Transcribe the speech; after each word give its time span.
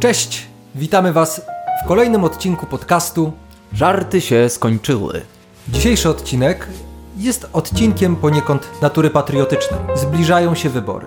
Cześć! 0.00 0.46
Witamy 0.74 1.12
Was 1.12 1.42
w 1.84 1.88
kolejnym 1.88 2.24
odcinku 2.24 2.66
podcastu. 2.66 3.32
Żarty 3.72 4.20
się 4.20 4.48
skończyły. 4.48 5.22
Dzisiejszy 5.68 6.08
odcinek 6.08 6.68
jest 7.16 7.48
odcinkiem 7.52 8.16
poniekąd 8.16 8.68
natury 8.82 9.10
patriotycznej. 9.10 9.80
Zbliżają 9.94 10.54
się 10.54 10.68
wybory. 10.68 11.06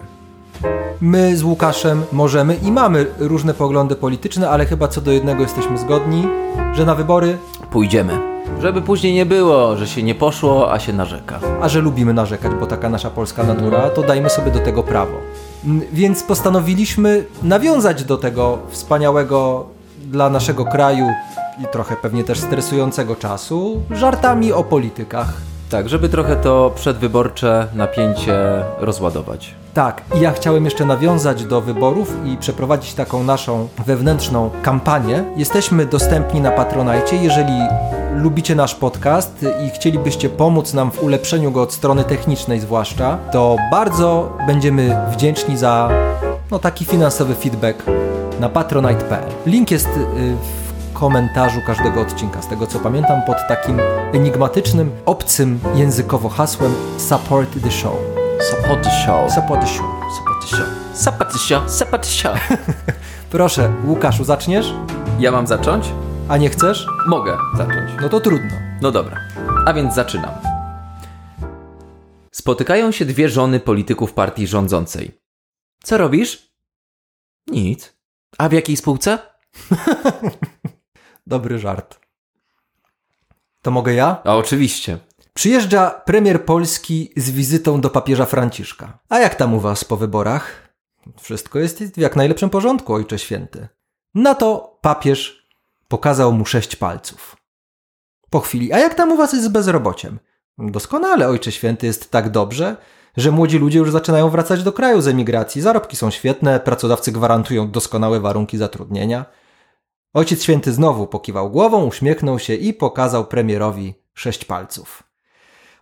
My 1.02 1.38
z 1.38 1.44
Łukaszem 1.44 2.04
możemy 2.12 2.56
i 2.56 2.72
mamy 2.72 3.06
różne 3.20 3.54
poglądy 3.54 3.96
polityczne, 3.96 4.50
ale 4.50 4.66
chyba 4.66 4.88
co 4.88 5.02
do 5.02 5.12
jednego 5.12 5.44
jesteśmy 5.44 5.78
zgodni, 5.78 6.28
że 6.74 6.86
na 6.86 6.96
wybory, 6.96 7.38
Pójdziemy. 7.72 8.20
Żeby 8.62 8.82
później 8.82 9.14
nie 9.14 9.26
było, 9.26 9.78
że 9.78 9.88
się 9.88 10.04
nie 10.04 10.16
poszło, 10.16 10.74
a 10.74 10.80
się 10.80 10.94
narzeka. 10.94 11.40
a 11.62 11.70
że 11.70 11.82
lubimy 11.82 12.14
narzekać, 12.14 12.52
bo 12.60 12.66
taka 12.66 12.90
nasza 12.90 13.10
polska 13.10 13.44
natura, 13.44 13.90
to 13.90 14.04
dajmy 14.04 14.30
sobie 14.30 14.52
do 14.52 14.60
tego 14.60 14.84
prawo. 14.84 15.18
Mm, 15.66 15.82
Więc 15.94 16.24
postanowiliśmy 16.24 17.26
nawiązać 17.44 18.04
do 18.04 18.18
tego 18.18 18.58
wspaniałego 18.70 19.66
dla 20.06 20.30
naszego 20.30 20.66
kraju 20.66 21.08
i 21.64 21.68
trochę 21.72 21.96
pewnie 21.96 22.24
też 22.24 22.40
stresującego 22.40 23.16
czasu 23.16 23.82
żartami 23.92 24.54
o 24.54 24.64
politykach. 24.64 25.34
Tak, 25.70 25.90
żeby 25.90 26.10
trochę 26.10 26.36
to 26.36 26.72
przedwyborcze 26.76 27.68
napięcie 27.76 28.64
rozładować. 28.80 29.56
Tak, 29.74 30.02
i 30.16 30.22
ja 30.22 30.32
chciałem 30.32 30.66
jeszcze 30.66 30.86
nawiązać 30.86 31.46
do 31.46 31.62
wyborów 31.62 32.16
i 32.26 32.38
przeprowadzić 32.38 32.94
taką 32.94 33.24
naszą 33.24 33.68
wewnętrzną 33.86 34.50
kampanię. 34.62 35.24
Jesteśmy 35.36 35.86
dostępni 35.86 36.42
na 36.42 36.52
Patronajcie. 36.52 37.16
Jeżeli 37.16 37.54
lubicie 38.16 38.56
nasz 38.56 38.76
podcast 38.76 39.46
i 39.68 39.70
chcielibyście 39.70 40.30
pomóc 40.30 40.74
nam 40.74 40.92
w 40.92 41.04
ulepszeniu 41.04 41.52
go 41.52 41.62
od 41.62 41.74
strony 41.74 42.04
technicznej 42.04 42.60
zwłaszcza, 42.60 43.18
to 43.32 43.58
bardzo 43.72 44.38
będziemy 44.48 44.98
wdzięczni 45.12 45.58
za 45.58 45.90
no, 46.52 46.60
taki 46.60 46.86
finansowy 46.86 47.36
feedback 47.36 47.84
na 48.40 48.50
patronite.pl. 48.50 49.30
Link 49.46 49.72
jest 49.72 49.88
y, 49.88 49.90
w 49.90 50.94
komentarzu 50.94 51.60
każdego 51.68 52.02
odcinka, 52.02 52.42
z 52.42 52.48
tego 52.48 52.68
co 52.68 52.80
pamiętam, 52.80 53.22
pod 53.28 53.38
takim 53.48 53.80
enigmatycznym, 54.14 54.92
obcym 55.06 55.60
językowo 55.76 56.30
hasłem 56.30 56.74
Support 56.98 57.64
the 57.64 57.72
Show. 57.72 58.23
The 58.38 58.44
show. 58.44 58.78
The 58.84 58.90
Show. 58.90 59.28
The 59.30 59.68
show. 59.68 59.88
The 61.30 61.38
show. 61.40 61.68
The 61.92 62.08
show. 62.08 62.36
Proszę, 63.32 63.74
Łukaszu, 63.86 64.24
zaczniesz? 64.24 64.74
Ja 65.20 65.32
mam 65.32 65.48
zacząć? 65.48 65.86
A 66.30 66.38
nie 66.38 66.50
chcesz? 66.50 66.88
Mogę 67.08 67.38
zacząć. 67.58 67.92
No 68.02 68.10
to 68.10 68.20
trudno. 68.20 68.52
No 68.82 68.92
dobra. 68.92 69.20
A 69.66 69.74
więc 69.74 69.96
zaczynam. 69.96 70.32
Spotykają 72.32 72.92
się 72.92 73.06
dwie 73.06 73.30
żony 73.30 73.60
polityków 73.60 74.14
partii 74.14 74.48
rządzącej. 74.48 75.22
Co 75.84 75.98
robisz? 75.98 76.54
Nic. 77.48 77.94
A 78.38 78.50
w 78.50 78.52
jakiej 78.52 78.78
spółce? 78.78 79.20
Dobry 81.28 81.60
żart. 81.60 82.00
To 83.62 83.72
mogę 83.72 83.94
ja? 83.94 84.22
A 84.24 84.36
oczywiście. 84.36 84.98
Przyjeżdża 85.34 85.90
premier 85.90 86.46
Polski 86.46 87.12
z 87.18 87.32
wizytą 87.32 87.82
do 87.82 87.90
papieża 87.90 88.26
Franciszka. 88.26 89.00
A 89.10 89.20
jak 89.20 89.36
tam 89.36 89.54
u 89.54 89.60
was 89.60 89.84
po 89.84 89.98
wyborach? 89.98 90.74
Wszystko 91.22 91.60
jest 91.60 91.84
w 91.84 91.98
jak 91.98 92.16
najlepszym 92.16 92.50
porządku, 92.50 92.94
ojcze 92.94 93.20
święty. 93.20 93.68
Na 94.16 94.36
to 94.36 94.78
papież 94.82 95.48
pokazał 95.88 96.34
mu 96.34 96.46
sześć 96.46 96.76
palców. 96.76 97.36
Po 98.30 98.40
chwili, 98.40 98.74
a 98.74 98.80
jak 98.80 98.94
tam 98.94 99.12
u 99.12 99.18
was 99.18 99.34
jest 99.34 99.46
z 99.46 99.48
bezrobociem? 99.48 100.20
Doskonale, 100.58 101.28
ojcze 101.28 101.52
święty, 101.52 101.86
jest 101.86 102.12
tak 102.12 102.30
dobrze, 102.30 102.78
że 103.18 103.32
młodzi 103.32 103.60
ludzie 103.60 103.80
już 103.80 103.92
zaczynają 103.92 104.30
wracać 104.30 104.64
do 104.64 104.74
kraju 104.74 105.02
z 105.02 105.08
emigracji. 105.08 105.62
Zarobki 105.62 105.96
są 105.96 106.12
świetne, 106.12 106.60
pracodawcy 106.60 107.12
gwarantują 107.12 107.72
doskonałe 107.72 108.20
warunki 108.20 108.58
zatrudnienia. 108.58 109.26
Ojciec 110.14 110.44
święty 110.44 110.74
znowu 110.74 111.08
pokiwał 111.08 111.50
głową, 111.50 111.86
uśmiechnął 111.86 112.40
się 112.40 112.54
i 112.54 112.74
pokazał 112.74 113.26
premierowi 113.26 113.94
sześć 114.14 114.46
palców. 114.46 115.13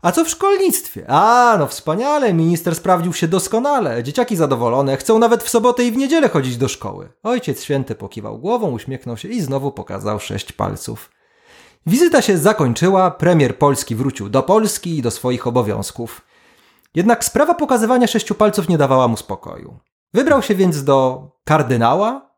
A 0.01 0.11
co 0.11 0.25
w 0.25 0.29
szkolnictwie? 0.29 1.05
A, 1.07 1.55
no 1.59 1.67
wspaniale, 1.67 2.33
minister 2.33 2.75
sprawdził 2.75 3.13
się 3.13 3.27
doskonale. 3.27 4.03
Dzieciaki 4.03 4.35
zadowolone, 4.35 4.97
chcą 4.97 5.19
nawet 5.19 5.43
w 5.43 5.49
sobotę 5.49 5.83
i 5.83 5.91
w 5.91 5.97
niedzielę 5.97 6.29
chodzić 6.29 6.57
do 6.57 6.67
szkoły. 6.67 7.09
Ojciec 7.23 7.63
święty 7.63 7.95
pokiwał 7.95 8.39
głową, 8.39 8.71
uśmiechnął 8.71 9.17
się 9.17 9.27
i 9.27 9.41
znowu 9.41 9.71
pokazał 9.71 10.19
sześć 10.19 10.51
palców. 10.51 11.11
Wizyta 11.85 12.21
się 12.21 12.37
zakończyła, 12.37 13.11
premier 13.11 13.57
Polski 13.57 13.95
wrócił 13.95 14.29
do 14.29 14.43
Polski 14.43 14.97
i 14.97 15.01
do 15.01 15.11
swoich 15.11 15.47
obowiązków. 15.47 16.21
Jednak 16.95 17.25
sprawa 17.25 17.53
pokazywania 17.53 18.07
sześciu 18.07 18.35
palców 18.35 18.69
nie 18.69 18.77
dawała 18.77 19.07
mu 19.07 19.17
spokoju. 19.17 19.79
Wybrał 20.13 20.41
się 20.41 20.55
więc 20.55 20.83
do 20.83 21.27
kardynała 21.45 22.31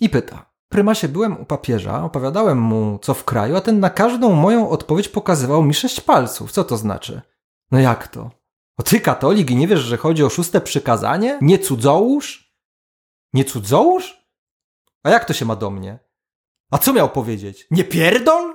i 0.00 0.08
pyta. 0.08 0.53
Prymasie, 0.74 1.08
byłem 1.08 1.40
u 1.40 1.44
papieża, 1.44 2.04
opowiadałem 2.04 2.58
mu 2.58 2.98
co 3.02 3.14
w 3.14 3.24
kraju, 3.24 3.56
a 3.56 3.60
ten 3.60 3.80
na 3.80 3.90
każdą 3.90 4.32
moją 4.32 4.70
odpowiedź 4.70 5.08
pokazywał 5.08 5.62
mi 5.62 5.74
sześć 5.74 6.00
palców. 6.00 6.52
Co 6.52 6.64
to 6.64 6.76
znaczy? 6.76 7.20
No 7.70 7.80
jak 7.80 8.08
to? 8.08 8.30
O 8.78 8.82
ty 8.82 9.00
katolik 9.00 9.50
i 9.50 9.56
nie 9.56 9.68
wiesz, 9.68 9.80
że 9.80 9.96
chodzi 9.96 10.24
o 10.24 10.30
szóste 10.30 10.60
przykazanie? 10.60 11.38
Nie 11.42 11.58
cudzołóż? 11.58 12.54
Nie 13.32 13.44
cudzołóż? 13.44 14.26
A 15.02 15.10
jak 15.10 15.24
to 15.24 15.32
się 15.32 15.44
ma 15.44 15.56
do 15.56 15.70
mnie? 15.70 15.98
A 16.70 16.78
co 16.78 16.92
miał 16.92 17.08
powiedzieć? 17.08 17.66
Nie 17.70 17.84
pierdol? 17.84 18.54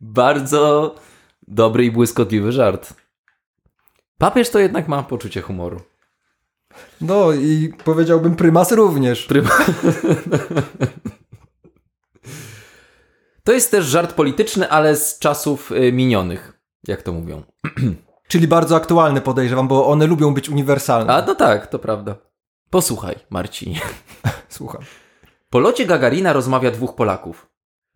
Bardzo 0.00 0.94
dobry 1.48 1.84
i 1.84 1.90
błyskotliwy 1.90 2.52
żart. 2.52 2.94
Papież 4.20 4.50
to 4.50 4.58
jednak 4.58 4.88
ma 4.88 5.02
poczucie 5.02 5.40
humoru. 5.40 5.80
No 7.00 7.32
i 7.32 7.72
powiedziałbym 7.84 8.36
prymas 8.36 8.72
również. 8.72 9.28
To 13.44 13.52
jest 13.52 13.70
też 13.70 13.84
żart 13.86 14.12
polityczny, 14.12 14.70
ale 14.70 14.96
z 14.96 15.18
czasów 15.18 15.72
y, 15.72 15.92
minionych, 15.92 16.60
jak 16.88 17.02
to 17.02 17.12
mówią. 17.12 17.42
Czyli 18.28 18.48
bardzo 18.48 18.76
aktualny 18.76 19.20
podejrzewam, 19.20 19.68
bo 19.68 19.86
one 19.86 20.06
lubią 20.06 20.34
być 20.34 20.48
uniwersalne. 20.48 21.14
A 21.14 21.22
no 21.26 21.34
tak, 21.34 21.66
to 21.66 21.78
prawda. 21.78 22.16
Posłuchaj, 22.70 23.16
Marcinie. 23.30 23.80
Słucham. 24.48 24.82
Po 25.50 25.58
locie 25.58 25.86
Gagarina 25.86 26.32
rozmawia 26.32 26.70
dwóch 26.70 26.94
Polaków. 26.94 27.50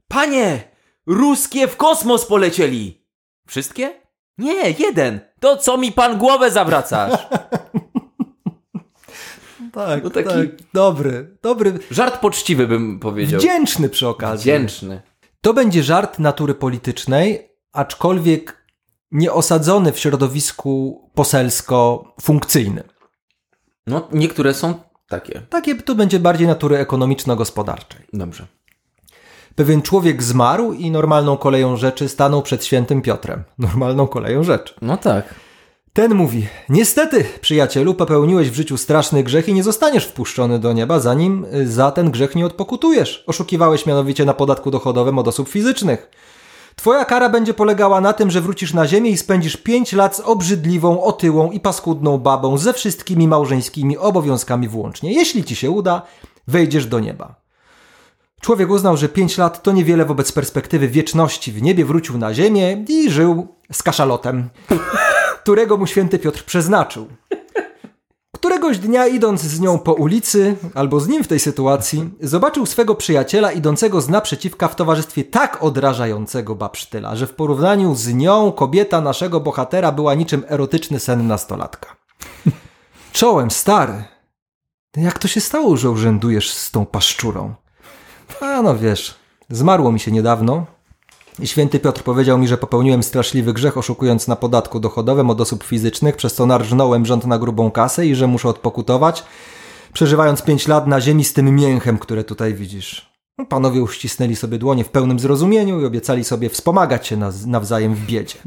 Panie! 0.08 0.68
Ruskie 1.06 1.68
w 1.68 1.76
kosmos 1.76 2.26
polecieli! 2.26 3.06
Wszystkie? 3.46 4.03
Nie, 4.38 4.70
jeden. 4.70 5.20
To 5.40 5.56
co 5.56 5.76
mi 5.78 5.92
pan 5.92 6.18
głowę 6.18 6.50
zawracasz? 6.50 7.12
Tak, 9.72 10.04
No 10.04 10.10
taki- 10.10 10.28
tak. 10.28 10.46
Dobry, 10.74 11.36
dobry. 11.42 11.78
Żart 11.90 12.20
poczciwy 12.20 12.66
bym 12.66 13.00
powiedział. 13.00 13.40
Wdzięczny 13.40 13.88
przy 13.88 14.08
okazji. 14.08 14.42
Wdzięczny. 14.42 15.02
To 15.40 15.54
będzie 15.54 15.82
żart 15.82 16.18
natury 16.18 16.54
politycznej, 16.54 17.48
aczkolwiek 17.72 18.64
nie 19.10 19.32
osadzony 19.32 19.92
w 19.92 19.98
środowisku 19.98 21.04
poselsko-funkcyjnym. 21.14 22.82
No, 23.86 24.08
niektóre 24.12 24.54
są 24.54 24.74
takie. 25.08 25.42
Takie 25.50 25.74
to 25.74 25.94
będzie 25.94 26.20
bardziej 26.20 26.46
natury 26.46 26.78
ekonomiczno-gospodarczej. 26.78 28.00
Dobrze. 28.12 28.46
Pewien 29.56 29.82
człowiek 29.82 30.22
zmarł 30.22 30.72
i 30.72 30.90
normalną 30.90 31.36
koleją 31.36 31.76
rzeczy 31.76 32.08
stanął 32.08 32.42
przed 32.42 32.64
świętym 32.64 33.02
Piotrem. 33.02 33.44
Normalną 33.58 34.06
koleją 34.06 34.42
rzeczy. 34.42 34.74
No 34.82 34.96
tak. 34.96 35.34
Ten 35.92 36.14
mówi: 36.14 36.46
Niestety, 36.68 37.24
przyjacielu, 37.40 37.94
popełniłeś 37.94 38.50
w 38.50 38.54
życiu 38.54 38.76
straszny 38.76 39.22
grzech 39.22 39.48
i 39.48 39.54
nie 39.54 39.62
zostaniesz 39.62 40.06
wpuszczony 40.06 40.58
do 40.58 40.72
nieba, 40.72 41.00
zanim 41.00 41.46
y, 41.54 41.68
za 41.68 41.90
ten 41.90 42.10
grzech 42.10 42.36
nie 42.36 42.46
odpokutujesz. 42.46 43.24
Oszukiwałeś 43.26 43.86
mianowicie 43.86 44.24
na 44.24 44.34
podatku 44.34 44.70
dochodowym 44.70 45.18
od 45.18 45.28
osób 45.28 45.48
fizycznych. 45.48 46.10
Twoja 46.76 47.04
kara 47.04 47.28
będzie 47.28 47.54
polegała 47.54 48.00
na 48.00 48.12
tym, 48.12 48.30
że 48.30 48.40
wrócisz 48.40 48.74
na 48.74 48.86
ziemię 48.86 49.10
i 49.10 49.16
spędzisz 49.16 49.56
pięć 49.56 49.92
lat 49.92 50.16
z 50.16 50.20
obrzydliwą, 50.20 51.02
otyłą 51.02 51.50
i 51.50 51.60
paskudną 51.60 52.18
babą 52.18 52.58
ze 52.58 52.72
wszystkimi 52.72 53.28
małżeńskimi 53.28 53.98
obowiązkami 53.98 54.68
włącznie. 54.68 55.12
Jeśli 55.12 55.44
ci 55.44 55.56
się 55.56 55.70
uda, 55.70 56.02
wejdziesz 56.48 56.86
do 56.86 57.00
nieba. 57.00 57.43
Człowiek 58.44 58.70
uznał, 58.70 58.96
że 58.96 59.08
pięć 59.08 59.38
lat 59.38 59.62
to 59.62 59.72
niewiele 59.72 60.04
wobec 60.04 60.32
perspektywy 60.32 60.88
wieczności 60.88 61.52
w 61.52 61.62
niebie, 61.62 61.84
wrócił 61.84 62.18
na 62.18 62.34
ziemię 62.34 62.84
i 62.88 63.10
żył 63.10 63.48
z 63.72 63.82
kaszalotem, 63.82 64.48
którego 65.42 65.76
mu 65.76 65.86
święty 65.86 66.18
Piotr 66.18 66.44
przeznaczył. 66.44 67.08
Któregoś 68.34 68.78
dnia 68.78 69.06
idąc 69.06 69.40
z 69.40 69.60
nią 69.60 69.78
po 69.78 69.92
ulicy, 69.92 70.56
albo 70.74 71.00
z 71.00 71.08
nim 71.08 71.24
w 71.24 71.28
tej 71.28 71.38
sytuacji, 71.38 72.10
zobaczył 72.20 72.66
swego 72.66 72.94
przyjaciela 72.94 73.52
idącego 73.52 74.00
z 74.00 74.08
naprzeciwka 74.08 74.68
w 74.68 74.76
towarzystwie 74.76 75.24
tak 75.24 75.62
odrażającego 75.62 76.54
babsztyla, 76.54 77.16
że 77.16 77.26
w 77.26 77.34
porównaniu 77.34 77.94
z 77.94 78.14
nią 78.14 78.52
kobieta 78.52 79.00
naszego 79.00 79.40
bohatera 79.40 79.92
była 79.92 80.14
niczym 80.14 80.44
erotyczny 80.48 81.00
sen 81.00 81.26
nastolatka. 81.26 81.96
Czołem, 83.12 83.50
stary. 83.50 84.04
Jak 84.96 85.18
to 85.18 85.28
się 85.28 85.40
stało, 85.40 85.76
że 85.76 85.90
urzędujesz 85.90 86.50
z 86.50 86.70
tą 86.70 86.86
paszczurą? 86.86 87.54
A 88.40 88.62
no 88.62 88.76
wiesz, 88.76 89.14
zmarło 89.50 89.92
mi 89.92 90.00
się 90.00 90.12
niedawno. 90.12 90.66
Święty 91.44 91.80
Piotr 91.80 92.02
powiedział 92.02 92.38
mi, 92.38 92.48
że 92.48 92.58
popełniłem 92.58 93.02
straszliwy 93.02 93.52
grzech, 93.52 93.78
oszukując 93.78 94.28
na 94.28 94.36
podatku 94.36 94.80
dochodowym 94.80 95.30
od 95.30 95.40
osób 95.40 95.64
fizycznych, 95.64 96.16
przez 96.16 96.34
co 96.34 96.46
narżnąłem 96.46 97.06
rząd 97.06 97.26
na 97.26 97.38
grubą 97.38 97.70
kasę 97.70 98.06
i 98.06 98.14
że 98.14 98.26
muszę 98.26 98.48
odpokutować, 98.48 99.24
przeżywając 99.92 100.42
pięć 100.42 100.68
lat 100.68 100.86
na 100.86 101.00
ziemi 101.00 101.24
z 101.24 101.32
tym 101.32 101.56
mięchem, 101.56 101.98
które 101.98 102.24
tutaj 102.24 102.54
widzisz. 102.54 103.14
No, 103.38 103.46
Panowie 103.46 103.82
uścisnęli 103.82 104.36
sobie 104.36 104.58
dłonie 104.58 104.84
w 104.84 104.88
pełnym 104.88 105.18
zrozumieniu 105.18 105.80
i 105.80 105.84
obiecali 105.84 106.24
sobie 106.24 106.50
wspomagać 106.50 107.06
się 107.06 107.16
nawzajem 107.46 107.94
w 107.94 108.06
biedzie. 108.06 108.38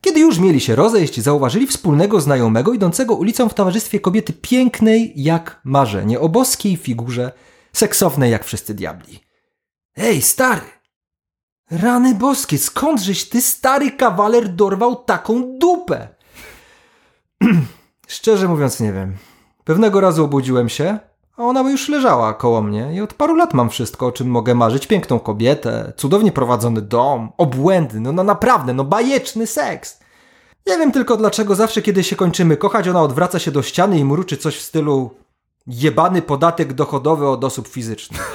Kiedy 0.00 0.20
już 0.20 0.38
mieli 0.38 0.60
się 0.60 0.74
rozejść, 0.74 1.20
zauważyli 1.20 1.66
wspólnego 1.66 2.20
znajomego 2.20 2.72
idącego 2.72 3.14
ulicą 3.14 3.48
w 3.48 3.54
towarzystwie 3.54 4.00
kobiety 4.00 4.32
pięknej 4.32 5.12
jak 5.16 5.60
marzenie, 5.64 6.20
o 6.20 6.28
boskiej 6.28 6.76
figurze, 6.76 7.32
seksownej 7.72 8.30
jak 8.30 8.44
wszyscy 8.44 8.74
diabli. 8.74 9.20
Ej, 9.96 10.22
stary! 10.22 10.82
Rany 11.70 12.14
boskie, 12.14 12.58
skądżeś 12.58 13.28
ty, 13.28 13.42
stary 13.42 13.90
kawaler, 13.90 14.48
dorwał 14.48 14.96
taką 14.96 15.58
dupę? 15.58 16.08
Szczerze 18.08 18.48
mówiąc, 18.48 18.80
nie 18.80 18.92
wiem. 18.92 19.16
Pewnego 19.64 20.00
razu 20.00 20.24
obudziłem 20.24 20.68
się, 20.68 20.98
a 21.36 21.42
ona 21.42 21.70
już 21.70 21.88
leżała 21.88 22.34
koło 22.34 22.62
mnie 22.62 22.94
i 22.94 23.00
od 23.00 23.14
paru 23.14 23.34
lat 23.34 23.54
mam 23.54 23.70
wszystko, 23.70 24.06
o 24.06 24.12
czym 24.12 24.28
mogę 24.28 24.54
marzyć. 24.54 24.86
Piękną 24.86 25.20
kobietę, 25.20 25.92
cudownie 25.96 26.32
prowadzony 26.32 26.82
dom, 26.82 27.32
obłędny, 27.38 28.00
no, 28.00 28.12
no 28.12 28.24
naprawdę, 28.24 28.74
no 28.74 28.84
bajeczny 28.84 29.46
seks. 29.46 30.00
Nie 30.66 30.78
wiem 30.78 30.92
tylko 30.92 31.16
dlaczego 31.16 31.54
zawsze, 31.54 31.82
kiedy 31.82 32.04
się 32.04 32.16
kończymy 32.16 32.56
kochać, 32.56 32.88
ona 32.88 33.02
odwraca 33.02 33.38
się 33.38 33.50
do 33.50 33.62
ściany 33.62 33.98
i 33.98 34.04
mruczy 34.04 34.36
coś 34.36 34.56
w 34.56 34.62
stylu 34.62 35.10
jebany 35.66 36.22
podatek 36.22 36.72
dochodowy 36.72 37.28
od 37.28 37.44
osób 37.44 37.68
fizycznych. 37.68 38.34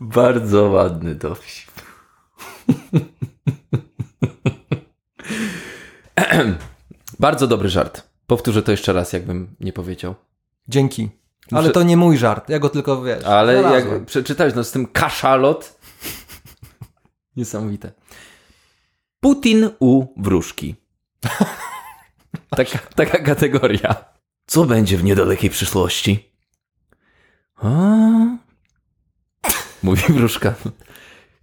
Bardzo 0.00 0.62
ładny 0.62 1.14
dowcip. 1.14 1.70
Bardzo 7.20 7.46
dobry 7.46 7.68
żart. 7.68 8.02
Powtórzę 8.26 8.62
to 8.62 8.70
jeszcze 8.70 8.92
raz, 8.92 9.12
jakbym 9.12 9.56
nie 9.60 9.72
powiedział. 9.72 10.14
Dzięki. 10.68 11.10
Ale 11.52 11.70
to 11.70 11.82
nie 11.82 11.96
mój 11.96 12.18
żart, 12.18 12.48
ja 12.48 12.58
go 12.58 12.68
tylko 12.68 13.02
wiesz. 13.02 13.24
Ale 13.24 13.54
jak 13.54 14.04
przeczytałeś, 14.04 14.54
no 14.54 14.64
z 14.64 14.70
tym 14.70 14.86
kaszalot. 14.86 15.78
Niesamowite. 17.36 17.92
Putin 19.24 19.70
u 19.80 20.06
wróżki. 20.16 20.74
Taka, 22.56 22.78
taka 22.78 23.18
kategoria. 23.18 23.94
Co 24.46 24.64
będzie 24.64 24.96
w 24.96 25.04
niedalekiej 25.04 25.50
przyszłości? 25.50 26.32
A? 27.56 27.68
Mówi 29.82 30.12
wróżka. 30.12 30.54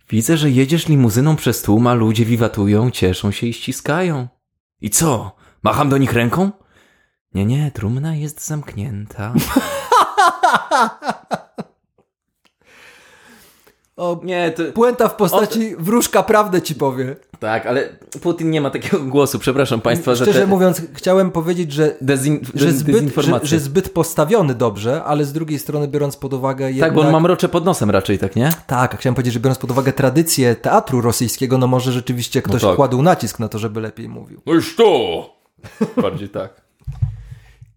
Widzę, 0.09 0.37
że 0.37 0.49
jedziesz 0.49 0.87
limuzyną 0.87 1.35
przez 1.35 1.61
tłum, 1.61 1.87
a 1.87 1.93
ludzie 1.93 2.25
wiwatują, 2.25 2.91
cieszą 2.91 3.31
się 3.31 3.47
i 3.47 3.53
ściskają. 3.53 4.27
I 4.81 4.89
co? 4.89 5.35
Macham 5.63 5.89
do 5.89 5.97
nich 5.97 6.13
ręką? 6.13 6.51
Nie, 7.33 7.45
nie, 7.45 7.71
trumna 7.71 8.15
jest 8.15 8.45
zamknięta. 8.45 9.33
O, 13.95 14.21
Nie, 14.23 14.51
to... 14.51 14.63
puenta 14.73 15.09
w 15.09 15.15
postaci 15.15 15.75
wróżka 15.79 16.23
prawdę 16.23 16.61
ci 16.61 16.75
powie. 16.75 17.15
Tak, 17.41 17.65
ale 17.65 17.89
Putin 18.21 18.49
nie 18.49 18.61
ma 18.61 18.69
takiego 18.69 18.99
głosu, 18.99 19.39
przepraszam 19.39 19.81
państwa, 19.81 20.15
że 20.15 20.25
Szczerze 20.25 20.39
te 20.39 20.47
mówiąc, 20.47 20.81
chciałem 20.93 21.31
powiedzieć, 21.31 21.71
że, 21.71 21.95
dezin... 22.01 22.39
że, 22.53 22.71
zbyt, 22.71 23.15
że, 23.17 23.39
że 23.43 23.59
zbyt 23.59 23.89
postawiony 23.89 24.55
dobrze, 24.55 25.03
ale 25.03 25.25
z 25.25 25.33
drugiej 25.33 25.59
strony 25.59 25.87
biorąc 25.87 26.17
pod 26.17 26.33
uwagę 26.33 26.71
jednak... 26.71 26.89
Tak, 26.89 26.95
bo 26.95 27.01
on 27.01 27.11
ma 27.11 27.19
mrocze 27.19 27.49
pod 27.49 27.65
nosem 27.65 27.89
raczej, 27.89 28.19
tak 28.19 28.35
nie? 28.35 28.49
Tak, 28.67 28.99
chciałem 28.99 29.15
powiedzieć, 29.15 29.33
że 29.33 29.39
biorąc 29.39 29.59
pod 29.59 29.71
uwagę 29.71 29.93
tradycję 29.93 30.55
teatru 30.55 31.01
rosyjskiego, 31.01 31.57
no 31.57 31.67
może 31.67 31.91
rzeczywiście 31.91 32.41
ktoś 32.41 32.61
tak. 32.61 32.75
kładł 32.75 33.01
nacisk 33.01 33.39
na 33.39 33.47
to, 33.47 33.59
żeby 33.59 33.81
lepiej 33.81 34.09
mówił. 34.09 34.41
No 34.45 34.53
już 34.53 34.75
to! 34.75 35.29
Bardziej 36.01 36.29
tak. 36.29 36.61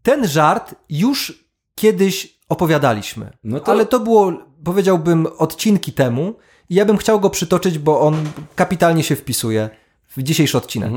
Ten 0.03 0.29
żart 0.29 0.75
już 0.89 1.45
kiedyś 1.75 2.39
opowiadaliśmy, 2.49 3.33
No 3.45 3.61
to- 3.61 3.73
ale 3.73 3.87
to 3.87 4.01
było, 4.01 4.33
powiedziałbym, 4.65 5.27
odcinki 5.39 5.93
temu 5.93 6.35
ja 6.75 6.85
bym 6.85 6.97
chciał 6.97 7.21
go 7.21 7.31
przytoczyć, 7.31 7.79
bo 7.79 8.01
on 8.01 8.17
kapitalnie 8.55 9.03
się 9.03 9.17
wpisuje 9.17 9.71
w 10.17 10.23
dzisiejszy 10.23 10.59
odcinek. 10.59 10.93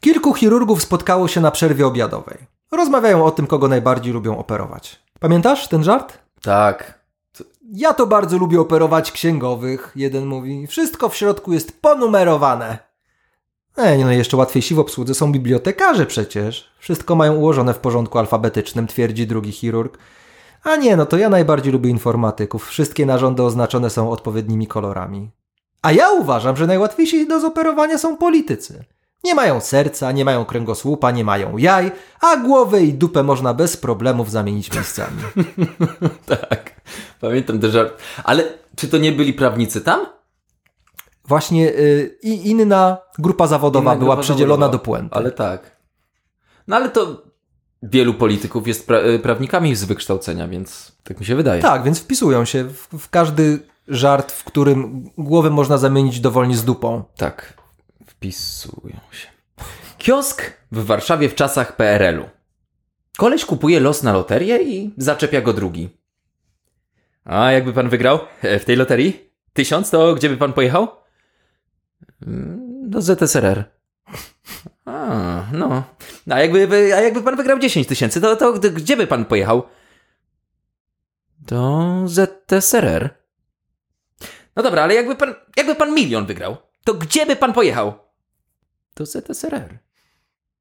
Kilku 0.00 0.34
chirurgów 0.34 0.82
spotkało 0.82 1.28
się 1.28 1.40
na 1.40 1.50
przerwie 1.50 1.86
obiadowej. 1.86 2.38
Rozmawiają 2.72 3.24
o 3.24 3.30
tym, 3.30 3.46
kogo 3.46 3.68
najbardziej 3.68 4.12
lubią 4.12 4.38
operować. 4.38 5.02
Pamiętasz 5.20 5.68
ten 5.68 5.84
żart? 5.84 6.18
Tak. 6.42 7.04
Ja 7.72 7.94
to 7.94 8.06
bardzo 8.06 8.38
lubię 8.38 8.60
operować 8.60 9.12
księgowych, 9.12 9.92
jeden 9.96 10.26
mówi. 10.26 10.66
Wszystko 10.66 11.08
w 11.08 11.16
środku 11.16 11.52
jest 11.52 11.80
ponumerowane. 11.80 12.78
Ej, 13.76 14.04
no 14.04 14.12
jeszcze 14.12 14.36
łatwiejsi 14.36 14.74
w 14.74 14.78
obsłudze 14.78 15.14
są 15.14 15.32
bibliotekarze 15.32 16.06
przecież. 16.06 16.70
Wszystko 16.78 17.14
mają 17.14 17.34
ułożone 17.34 17.74
w 17.74 17.78
porządku 17.78 18.18
alfabetycznym, 18.18 18.86
twierdzi 18.86 19.26
drugi 19.26 19.52
chirurg. 19.52 19.98
A 20.64 20.76
nie, 20.76 20.96
no 20.96 21.06
to 21.06 21.16
ja 21.16 21.28
najbardziej 21.28 21.72
lubię 21.72 21.90
informatyków. 21.90 22.68
Wszystkie 22.68 23.06
narządy 23.06 23.42
oznaczone 23.42 23.90
są 23.90 24.10
odpowiednimi 24.10 24.66
kolorami. 24.66 25.30
A 25.82 25.92
ja 25.92 26.10
uważam, 26.12 26.56
że 26.56 26.66
najłatwiejsi 26.66 27.28
do 27.28 27.40
zoperowania 27.40 27.98
są 27.98 28.16
politycy. 28.16 28.84
Nie 29.24 29.34
mają 29.34 29.60
serca, 29.60 30.12
nie 30.12 30.24
mają 30.24 30.44
kręgosłupa, 30.44 31.10
nie 31.10 31.24
mają 31.24 31.56
jaj, 31.56 31.92
a 32.20 32.36
głowę 32.36 32.82
i 32.82 32.92
dupę 32.94 33.22
można 33.22 33.54
bez 33.54 33.76
problemów 33.76 34.30
zamienić 34.30 34.72
miejscami. 34.74 35.22
Tak. 36.26 36.80
Pamiętam 37.20 37.58
ten 37.58 37.70
żart. 37.70 38.02
Ale 38.24 38.44
czy 38.76 38.88
to 38.88 38.98
nie 38.98 39.12
byli 39.12 39.32
prawnicy 39.32 39.80
tam? 39.80 40.06
Właśnie 41.28 41.68
y, 41.68 42.18
i 42.22 42.50
inna 42.50 42.96
grupa 43.18 43.46
zawodowa 43.46 43.90
Inna 43.92 44.00
była 44.00 44.14
grupa 44.14 44.22
przydzielona 44.22 44.66
zawodowa. 44.66 44.72
do 44.72 44.84
puenty. 44.84 45.14
Ale 45.16 45.32
tak. 45.32 45.76
No 46.68 46.76
ale 46.76 46.88
to 46.88 47.22
wielu 47.90 48.14
polityków 48.14 48.68
jest 48.68 48.86
pra 48.86 48.98
y, 49.00 49.18
prawnikami 49.18 49.74
z 49.76 49.84
wykształcenia, 49.84 50.48
więc 50.48 50.92
tak 51.04 51.20
mi 51.20 51.26
się 51.26 51.34
wydaje. 51.36 51.62
Tak, 51.62 51.82
więc 51.82 52.00
wpisują 52.00 52.44
się 52.44 52.64
w, 52.64 52.88
w 52.98 53.10
każdy 53.10 53.58
żart, 53.88 54.32
w 54.32 54.44
którym 54.44 55.10
głowę 55.18 55.50
można 55.50 55.78
zamienić 55.78 56.20
dowolnie 56.20 56.56
z 56.56 56.64
dupą. 56.64 57.04
Tak. 57.16 57.54
Wpisują 58.06 58.96
się. 59.12 59.28
Kiosk 59.98 60.52
w 60.72 60.84
Warszawie 60.84 61.28
w 61.28 61.34
czasach 61.34 61.76
PRL-u. 61.76 62.28
Koleś 63.16 63.44
kupuje 63.44 63.80
los 63.80 64.02
na 64.02 64.12
loterię 64.12 64.62
i 64.62 64.94
zaczepia 64.96 65.40
go 65.40 65.52
drugi. 65.52 65.88
A 67.24 67.52
jakby 67.52 67.72
pan 67.72 67.88
wygrał 67.88 68.18
e, 68.42 68.58
w 68.58 68.64
tej 68.64 68.76
loterii? 68.76 69.30
Tysiąc, 69.52 69.90
to 69.90 70.14
gdzie 70.14 70.28
by 70.28 70.36
pan 70.36 70.52
pojechał? 70.52 70.88
"Mm, 72.26 72.90
Do 72.90 73.02
ZSRR. 73.02 73.64
A, 74.86 75.44
no. 75.52 75.82
A 76.30 76.38
jakby, 76.40 76.94
a 76.94 77.00
jakby 77.00 77.22
pan 77.22 77.36
wygrał 77.36 77.58
10 77.58 77.86
tysięcy, 77.86 78.20
to, 78.20 78.36
to 78.36 78.52
gdzie 78.52 78.96
by 78.96 79.06
pan 79.06 79.24
pojechał? 79.24 79.62
Do 81.38 81.84
ZSRR. 82.06 83.10
No 84.56 84.62
dobra, 84.62 84.82
ale 84.82 84.94
jakby 84.94 85.16
pan, 85.16 85.34
jakby 85.56 85.74
pan 85.74 85.94
milion 85.94 86.26
wygrał, 86.26 86.56
to 86.84 86.94
gdzie 86.94 87.26
by 87.26 87.36
pan 87.36 87.52
pojechał? 87.52 87.94
Do 88.96 89.06
ZSRR. 89.06 89.78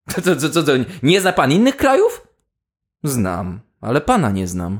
Co, 0.09 0.21
co, 0.21 0.35
co, 0.35 0.49
co, 0.49 0.63
co, 0.63 0.71
nie 1.03 1.21
zna 1.21 1.33
pan 1.33 1.51
innych 1.51 1.77
krajów? 1.77 2.27
Znam, 3.03 3.59
ale 3.81 4.01
pana 4.01 4.31
nie 4.31 4.47
znam. 4.47 4.79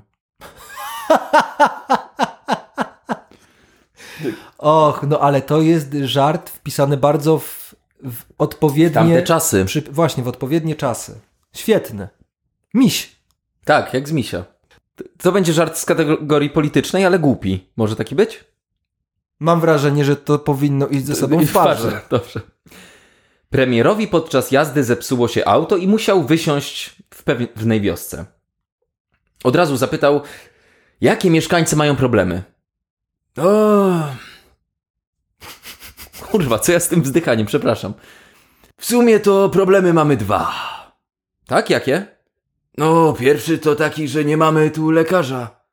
Och, 4.57 5.03
no 5.07 5.19
ale 5.19 5.41
to 5.41 5.62
jest 5.62 5.93
żart 6.03 6.50
wpisany 6.50 6.97
bardzo 6.97 7.39
w, 7.39 7.62
w 8.03 8.24
odpowiednie... 8.38 8.93
Tamte 8.93 9.24
czasy. 9.24 9.65
Przy, 9.65 9.81
właśnie, 9.81 10.24
w 10.24 10.27
odpowiednie 10.27 10.75
czasy. 10.75 11.19
Świetny. 11.53 12.07
Miś. 12.74 13.15
Tak, 13.65 13.93
jak 13.93 14.10
z 14.10 14.12
misia. 14.12 14.45
To- 15.17 15.31
będzie 15.31 15.53
żart 15.53 15.77
z 15.77 15.86
kategorii 15.86 16.50
politycznej, 16.50 17.05
ale 17.05 17.19
głupi. 17.19 17.69
Może 17.77 17.95
taki 17.95 18.15
być? 18.15 18.43
Mam 19.39 19.62
wrażenie, 19.62 20.05
że 20.05 20.15
to 20.15 20.39
powinno 20.39 20.88
iść 20.88 21.05
ze 21.05 21.15
sobą 21.15 21.45
w 21.45 21.53
parze. 21.63 22.01
Dobrze. 22.10 22.41
Premierowi 23.50 24.07
podczas 24.07 24.51
jazdy 24.51 24.83
zepsuło 24.83 25.27
się 25.27 25.45
auto 25.45 25.77
i 25.77 25.88
musiał 25.88 26.24
wysiąść 26.24 26.95
w 27.13 27.24
pewnej 27.24 27.81
wiosce. 27.81 28.25
Od 29.43 29.55
razu 29.55 29.77
zapytał, 29.77 30.22
jakie 31.01 31.29
mieszkańcy 31.29 31.75
mają 31.75 31.95
problemy. 31.95 32.43
O. 33.38 34.03
Kurwa, 36.34 36.60
co 36.60 36.72
ja 36.72 36.80
z 36.80 36.88
tym 36.88 37.02
wzdychaniem, 37.02 37.46
przepraszam. 37.46 37.94
W 38.78 38.86
sumie 38.86 39.20
to 39.20 39.50
problemy 39.50 39.94
mamy 39.94 40.18
dwa. 40.18 40.54
Tak, 41.48 41.70
jakie? 41.70 42.06
No, 42.78 43.13
pierwszy 43.20 43.58
to 43.58 43.75
taki, 43.75 44.08
że 44.08 44.25
nie 44.25 44.38
mamy 44.38 44.72
tu 44.72 44.92
lekarza. 44.92 45.63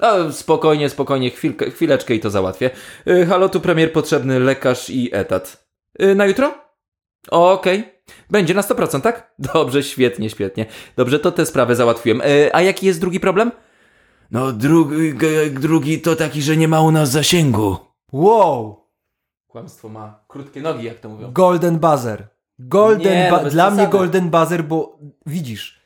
A, 0.00 0.32
spokojnie, 0.32 0.88
spokojnie, 0.88 1.30
chwilkę, 1.30 1.70
chwileczkę 1.70 2.14
i 2.14 2.20
to 2.20 2.30
załatwię. 2.30 2.70
Y, 3.08 3.26
halo, 3.26 3.48
tu 3.48 3.60
premier 3.60 3.92
potrzebny 3.92 4.40
lekarz 4.40 4.90
i 4.90 5.10
etat. 5.12 5.66
Y, 6.02 6.14
na 6.14 6.26
jutro? 6.26 6.54
Okej, 7.30 7.84
Będzie 8.30 8.54
na 8.54 8.62
100%, 8.62 9.00
tak? 9.00 9.34
Dobrze, 9.54 9.82
świetnie, 9.82 10.30
świetnie. 10.30 10.66
Dobrze, 10.96 11.18
to 11.18 11.32
tę 11.32 11.46
sprawę 11.46 11.76
załatwiłem. 11.76 12.20
E, 12.20 12.56
a 12.56 12.62
jaki 12.62 12.86
jest 12.86 13.00
drugi 13.00 13.20
problem? 13.20 13.52
No 14.30 14.52
drugi, 14.52 15.14
drugi 15.50 16.00
to 16.00 16.16
taki, 16.16 16.42
że 16.42 16.56
nie 16.56 16.68
ma 16.68 16.80
u 16.80 16.90
nas 16.90 17.10
zasięgu. 17.10 17.76
Wow! 18.12 18.85
Kłamstwo 19.56 19.88
ma 19.88 20.20
krótkie 20.28 20.60
nogi, 20.62 20.84
jak 20.84 21.00
to 21.00 21.08
mówią. 21.08 21.32
Golden 21.32 21.78
buzzer. 21.78 22.28
Golden 22.58 23.12
Nie, 23.12 23.28
no 23.30 23.50
Dla 23.50 23.70
mnie 23.70 23.76
przesady. 23.76 23.98
golden 23.98 24.30
buzzer, 24.30 24.64
bo 24.64 24.98
widzisz, 25.26 25.80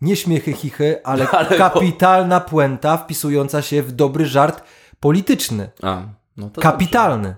nie 0.00 0.16
śmiechy 0.16 0.52
chichy, 0.52 1.00
ale, 1.04 1.28
Ale- 1.38 1.58
kapitalna 1.58 2.40
puenta 2.40 2.96
wpisująca 2.96 3.62
się 3.62 3.82
w 3.82 3.92
dobry 3.92 4.26
żart 4.26 4.62
polityczny. 5.00 5.70
A, 5.82 6.02
no 6.36 6.50
to 6.50 6.60
Kapitalny. 6.60 7.36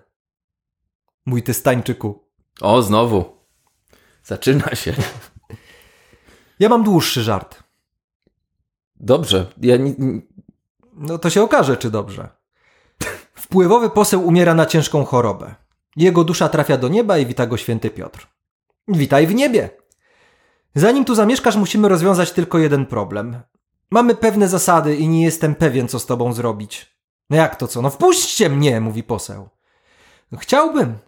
Mój 1.26 1.42
testańczyku. 1.42 2.08
dobrze. 2.60 2.74
O, 2.76 2.82
znowu. 2.82 3.24
Zaczyna 4.22 4.74
się. 4.74 4.94
Ja 6.58 6.68
mam 6.68 6.84
dłuższy 6.84 7.22
żart. 7.22 7.62
Dobrze. 8.96 9.46
Ja 9.60 9.76
nie- 9.76 9.94
No 10.94 11.18
to 11.18 11.30
się 11.30 11.42
okaże, 11.42 11.76
czy 11.76 11.90
dobrze. 11.90 12.28
Wpływowy 13.34 13.90
poseł 13.90 14.26
umiera 14.26 14.54
na 14.54 14.66
ciężką 14.66 15.04
chorobę. 15.04 15.54
Jego 15.96 16.24
dusza 16.24 16.48
trafia 16.48 16.76
do 16.76 16.88
nieba 16.88 17.18
i 17.18 17.26
wita 17.26 17.46
go 17.46 17.56
święty 17.56 17.90
Piotr. 17.90 18.26
Witaj 18.88 19.26
w 19.26 19.34
niebie. 19.34 19.70
Zanim 20.74 21.04
tu 21.04 21.14
zamieszkasz, 21.14 21.56
musimy 21.56 21.88
rozwiązać 21.88 22.32
tylko 22.32 22.58
jeden 22.58 22.86
problem. 22.86 23.40
Mamy 23.90 24.14
pewne 24.14 24.48
zasady 24.48 24.96
i 24.96 25.08
nie 25.08 25.24
jestem 25.24 25.54
pewien, 25.54 25.88
co 25.88 25.98
z 25.98 26.06
tobą 26.06 26.32
zrobić. 26.32 26.96
No 27.30 27.36
jak 27.36 27.56
to 27.56 27.68
co? 27.68 27.82
No 27.82 27.90
wpuśćcie 27.90 28.48
mnie, 28.48 28.80
mówi 28.80 29.02
poseł. 29.02 29.48
Chciałbym, 30.38 30.98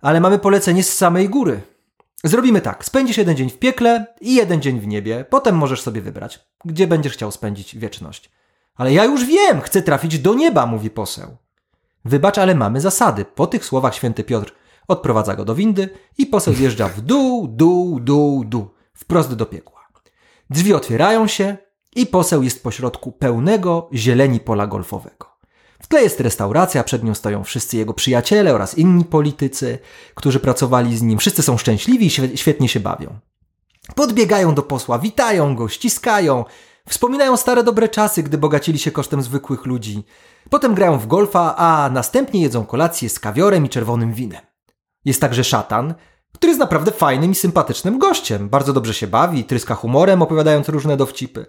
ale 0.00 0.20
mamy 0.20 0.38
polecenie 0.38 0.82
z 0.82 0.96
samej 0.96 1.28
góry. 1.28 1.60
Zrobimy 2.24 2.60
tak. 2.60 2.84
Spędzisz 2.84 3.16
jeden 3.16 3.36
dzień 3.36 3.50
w 3.50 3.58
piekle 3.58 4.06
i 4.20 4.34
jeden 4.34 4.62
dzień 4.62 4.80
w 4.80 4.86
niebie. 4.86 5.24
Potem 5.30 5.56
możesz 5.56 5.80
sobie 5.80 6.00
wybrać, 6.00 6.40
gdzie 6.64 6.86
będziesz 6.86 7.12
chciał 7.12 7.30
spędzić 7.30 7.76
wieczność. 7.76 8.30
Ale 8.74 8.92
ja 8.92 9.04
już 9.04 9.24
wiem, 9.24 9.60
chcę 9.60 9.82
trafić 9.82 10.18
do 10.18 10.34
nieba, 10.34 10.66
mówi 10.66 10.90
poseł. 10.90 11.36
Wybacz, 12.06 12.38
ale 12.38 12.54
mamy 12.54 12.80
zasady. 12.80 13.24
Po 13.24 13.46
tych 13.46 13.64
słowach 13.64 13.94
święty 13.94 14.24
Piotr 14.24 14.54
odprowadza 14.88 15.36
go 15.36 15.44
do 15.44 15.54
windy 15.54 15.88
i 16.18 16.26
poseł 16.26 16.54
zjeżdża 16.54 16.88
w 16.88 17.00
dół, 17.00 17.48
dół, 17.48 18.00
dół, 18.00 18.44
dół, 18.44 18.68
wprost 18.94 19.34
do 19.34 19.46
piekła. 19.46 19.76
Drzwi 20.50 20.74
otwierają 20.74 21.26
się 21.26 21.56
i 21.96 22.06
poseł 22.06 22.42
jest 22.42 22.62
pośrodku 22.62 23.12
pełnego 23.12 23.88
zieleni 23.94 24.40
pola 24.40 24.66
golfowego. 24.66 25.36
W 25.82 25.86
tle 25.86 26.02
jest 26.02 26.20
restauracja, 26.20 26.84
przed 26.84 27.04
nią 27.04 27.14
stoją 27.14 27.44
wszyscy 27.44 27.76
jego 27.76 27.94
przyjaciele 27.94 28.54
oraz 28.54 28.78
inni 28.78 29.04
politycy, 29.04 29.78
którzy 30.14 30.40
pracowali 30.40 30.96
z 30.96 31.02
nim. 31.02 31.18
Wszyscy 31.18 31.42
są 31.42 31.58
szczęśliwi 31.58 32.06
i 32.06 32.10
świe- 32.10 32.36
świetnie 32.36 32.68
się 32.68 32.80
bawią. 32.80 33.18
Podbiegają 33.94 34.54
do 34.54 34.62
posła, 34.62 34.98
witają 34.98 35.56
go, 35.56 35.68
ściskają, 35.68 36.44
wspominają 36.88 37.36
stare 37.36 37.62
dobre 37.62 37.88
czasy, 37.88 38.22
gdy 38.22 38.38
bogacili 38.38 38.78
się 38.78 38.90
kosztem 38.90 39.22
zwykłych 39.22 39.66
ludzi. 39.66 40.04
Potem 40.50 40.74
grają 40.74 40.98
w 40.98 41.06
golfa, 41.06 41.56
a 41.56 41.90
następnie 41.90 42.40
jedzą 42.40 42.66
kolację 42.66 43.08
z 43.08 43.20
kawiorem 43.20 43.66
i 43.66 43.68
czerwonym 43.68 44.12
winem. 44.12 44.40
Jest 45.04 45.20
także 45.20 45.44
szatan, 45.44 45.94
który 46.32 46.50
jest 46.50 46.60
naprawdę 46.60 46.90
fajnym 46.90 47.30
i 47.30 47.34
sympatycznym 47.34 47.98
gościem. 47.98 48.48
Bardzo 48.48 48.72
dobrze 48.72 48.94
się 48.94 49.06
bawi, 49.06 49.44
tryska 49.44 49.74
humorem, 49.74 50.22
opowiadając 50.22 50.68
różne 50.68 50.96
dowcipy. 50.96 51.46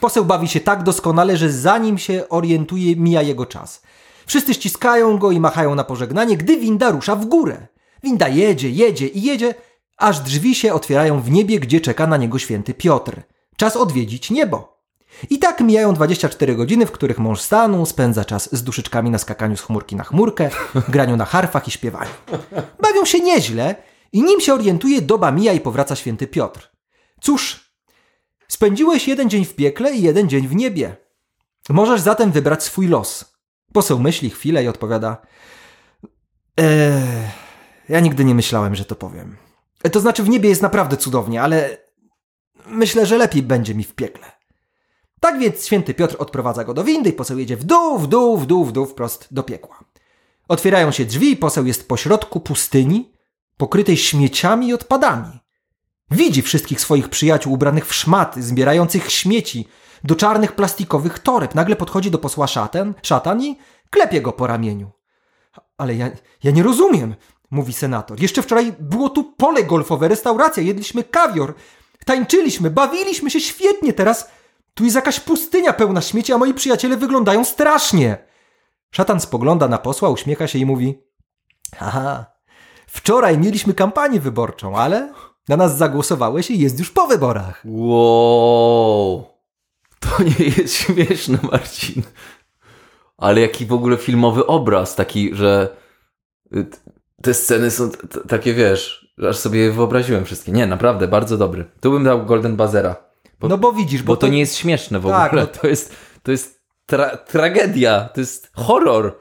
Poseł 0.00 0.24
bawi 0.24 0.48
się 0.48 0.60
tak 0.60 0.82
doskonale, 0.82 1.36
że 1.36 1.52
zanim 1.52 1.98
się 1.98 2.28
orientuje, 2.28 2.96
mija 2.96 3.22
jego 3.22 3.46
czas. 3.46 3.82
Wszyscy 4.26 4.54
ściskają 4.54 5.18
go 5.18 5.30
i 5.30 5.40
machają 5.40 5.74
na 5.74 5.84
pożegnanie, 5.84 6.36
gdy 6.36 6.56
winda 6.56 6.90
rusza 6.90 7.16
w 7.16 7.26
górę. 7.26 7.66
Winda 8.02 8.28
jedzie, 8.28 8.70
jedzie 8.70 9.06
i 9.06 9.22
jedzie, 9.22 9.54
aż 9.96 10.20
drzwi 10.20 10.54
się 10.54 10.72
otwierają 10.72 11.22
w 11.22 11.30
niebie, 11.30 11.60
gdzie 11.60 11.80
czeka 11.80 12.06
na 12.06 12.16
niego 12.16 12.38
święty 12.38 12.74
Piotr. 12.74 13.22
Czas 13.62 13.76
odwiedzić 13.76 14.30
niebo. 14.30 14.82
I 15.30 15.38
tak 15.38 15.60
mijają 15.60 15.94
24 15.94 16.56
godziny, 16.56 16.86
w 16.86 16.92
których 16.92 17.18
mąż 17.18 17.40
stanu 17.40 17.86
spędza 17.86 18.24
czas 18.24 18.48
z 18.56 18.64
duszyczkami 18.64 19.10
na 19.10 19.18
skakaniu 19.18 19.56
z 19.56 19.60
chmurki 19.60 19.96
na 19.96 20.04
chmurkę, 20.04 20.50
graniu 20.88 21.16
na 21.16 21.24
harfach 21.24 21.68
i 21.68 21.70
śpiewaniu. 21.70 22.10
Bawią 22.80 23.04
się 23.04 23.20
nieźle 23.20 23.74
i 24.12 24.22
nim 24.22 24.40
się 24.40 24.54
orientuje, 24.54 25.02
doba 25.02 25.32
mija 25.32 25.52
i 25.52 25.60
powraca 25.60 25.96
święty 25.96 26.26
Piotr. 26.26 26.70
Cóż, 27.20 27.72
spędziłeś 28.48 29.08
jeden 29.08 29.30
dzień 29.30 29.44
w 29.44 29.54
piekle 29.54 29.94
i 29.94 30.02
jeden 30.02 30.28
dzień 30.28 30.48
w 30.48 30.54
niebie. 30.54 30.96
Możesz 31.68 32.00
zatem 32.00 32.32
wybrać 32.32 32.62
swój 32.62 32.88
los. 32.88 33.24
Poseł 33.72 33.98
myśli 33.98 34.30
chwilę 34.30 34.64
i 34.64 34.68
odpowiada: 34.68 35.16
Eee, 36.56 37.30
ja 37.88 38.00
nigdy 38.00 38.24
nie 38.24 38.34
myślałem, 38.34 38.74
że 38.74 38.84
to 38.84 38.94
powiem. 38.94 39.36
E, 39.82 39.90
To 39.90 40.00
znaczy, 40.00 40.22
w 40.22 40.28
niebie 40.28 40.48
jest 40.48 40.62
naprawdę 40.62 40.96
cudownie, 40.96 41.42
ale 41.42 41.82
myślę, 42.66 43.06
że 43.06 43.18
lepiej 43.18 43.42
będzie 43.42 43.74
mi 43.74 43.84
w 43.84 43.94
piekle. 43.94 44.32
Tak 45.20 45.38
więc 45.38 45.66
święty 45.66 45.94
Piotr 45.94 46.16
odprowadza 46.18 46.64
go 46.64 46.74
do 46.74 46.84
windy 46.84 47.10
i 47.10 47.12
poseł 47.12 47.38
jedzie 47.38 47.56
w 47.56 47.64
dół, 47.64 47.98
w 47.98 48.06
dół, 48.06 48.38
w 48.38 48.46
dół, 48.46 48.64
w 48.64 48.72
dół, 48.72 48.86
wprost 48.86 49.28
do 49.30 49.42
piekła. 49.42 49.84
Otwierają 50.48 50.90
się 50.90 51.04
drzwi 51.04 51.30
i 51.30 51.36
poseł 51.36 51.66
jest 51.66 51.88
pośrodku 51.88 52.40
pustyni, 52.40 53.12
pokrytej 53.56 53.96
śmieciami 53.96 54.68
i 54.68 54.74
odpadami. 54.74 55.40
Widzi 56.10 56.42
wszystkich 56.42 56.80
swoich 56.80 57.08
przyjaciół 57.08 57.52
ubranych 57.52 57.86
w 57.86 57.94
szmaty, 57.94 58.42
zbierających 58.42 59.10
śmieci 59.10 59.68
do 60.04 60.16
czarnych 60.16 60.52
plastikowych 60.52 61.18
toreb. 61.18 61.54
Nagle 61.54 61.76
podchodzi 61.76 62.10
do 62.10 62.18
posła 62.18 62.46
szatan, 62.46 62.94
szatan 63.02 63.42
i 63.42 63.58
klepie 63.90 64.20
go 64.20 64.32
po 64.32 64.46
ramieniu. 64.46 64.90
Ale 65.78 65.94
ja, 65.94 66.10
ja 66.42 66.50
nie 66.50 66.62
rozumiem, 66.62 67.14
mówi 67.50 67.72
senator. 67.72 68.20
Jeszcze 68.22 68.42
wczoraj 68.42 68.72
było 68.80 69.10
tu 69.10 69.24
pole 69.24 69.64
golfowe, 69.64 70.08
restauracja, 70.08 70.62
jedliśmy 70.62 71.04
kawior, 71.04 71.54
tańczyliśmy, 72.04 72.70
bawiliśmy 72.70 73.30
się 73.30 73.40
świetnie. 73.40 73.92
Teraz 73.92 74.30
tu 74.74 74.84
jest 74.84 74.96
jakaś 74.96 75.20
pustynia 75.20 75.72
pełna 75.72 76.00
śmieci, 76.00 76.32
a 76.32 76.38
moi 76.38 76.54
przyjaciele 76.54 76.96
wyglądają 76.96 77.44
strasznie. 77.44 78.18
Szatan 78.90 79.20
spogląda 79.20 79.68
na 79.68 79.78
posła, 79.78 80.08
uśmiecha 80.10 80.46
się 80.46 80.58
i 80.58 80.66
mówi: 80.66 81.02
Haha, 81.76 82.26
wczoraj 82.86 83.38
mieliśmy 83.38 83.74
kampanię 83.74 84.20
wyborczą, 84.20 84.76
ale 84.76 85.12
na 85.48 85.56
nas 85.56 85.76
zagłosowałeś 85.76 86.50
i 86.50 86.58
jest 86.58 86.78
już 86.78 86.90
po 86.90 87.06
wyborach. 87.06 87.62
Wow. 87.64 89.24
To 90.00 90.22
nie 90.22 90.46
jest 90.56 90.74
śmieszne, 90.74 91.38
Marcin. 91.52 92.02
Ale 93.16 93.40
jaki 93.40 93.66
w 93.66 93.72
ogóle 93.72 93.96
filmowy 93.96 94.46
obraz, 94.46 94.94
taki, 94.94 95.34
że 95.34 95.76
y, 96.56 96.66
te 97.22 97.34
sceny 97.34 97.70
są 97.70 97.90
takie, 98.28 98.54
wiesz, 98.54 99.12
aż 99.28 99.36
sobie 99.36 99.60
je 99.60 99.72
wyobraziłem 99.72 100.24
wszystkie. 100.24 100.52
Nie, 100.52 100.66
naprawdę, 100.66 101.08
bardzo 101.08 101.38
dobry. 101.38 101.64
Tu 101.80 101.90
bym 101.92 102.04
dał 102.04 102.26
Golden 102.26 102.56
Buzzera. 102.56 102.96
Bo, 103.40 103.48
No 103.48 103.58
bo 103.58 103.72
widzisz, 103.72 104.02
bo 104.02 104.16
to 104.16 104.28
nie 104.28 104.38
jest 104.38 104.56
śmieszne 104.56 105.00
w 105.00 105.06
Tak, 105.08 105.26
ogóle. 105.32 105.42
no- 105.42 105.60
To 105.60 105.66
jest, 105.66 105.96
to 106.22 106.30
jest 106.30 106.62
tra 106.86 107.16
tragedia, 107.16 108.08
to 108.14 108.20
jest 108.20 108.50
horror. 108.54 109.18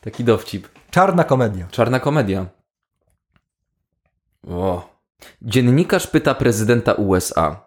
Taki 0.00 0.24
dowcip. 0.24 0.68
czarna 0.90 1.24
komedia. 1.24 1.66
Czarna 1.70 2.00
komedia. 2.00 2.46
O. 4.48 4.92
Dziennikarz 5.42 6.06
pyta 6.06 6.34
prezydenta 6.34 6.92
USA. 6.92 7.66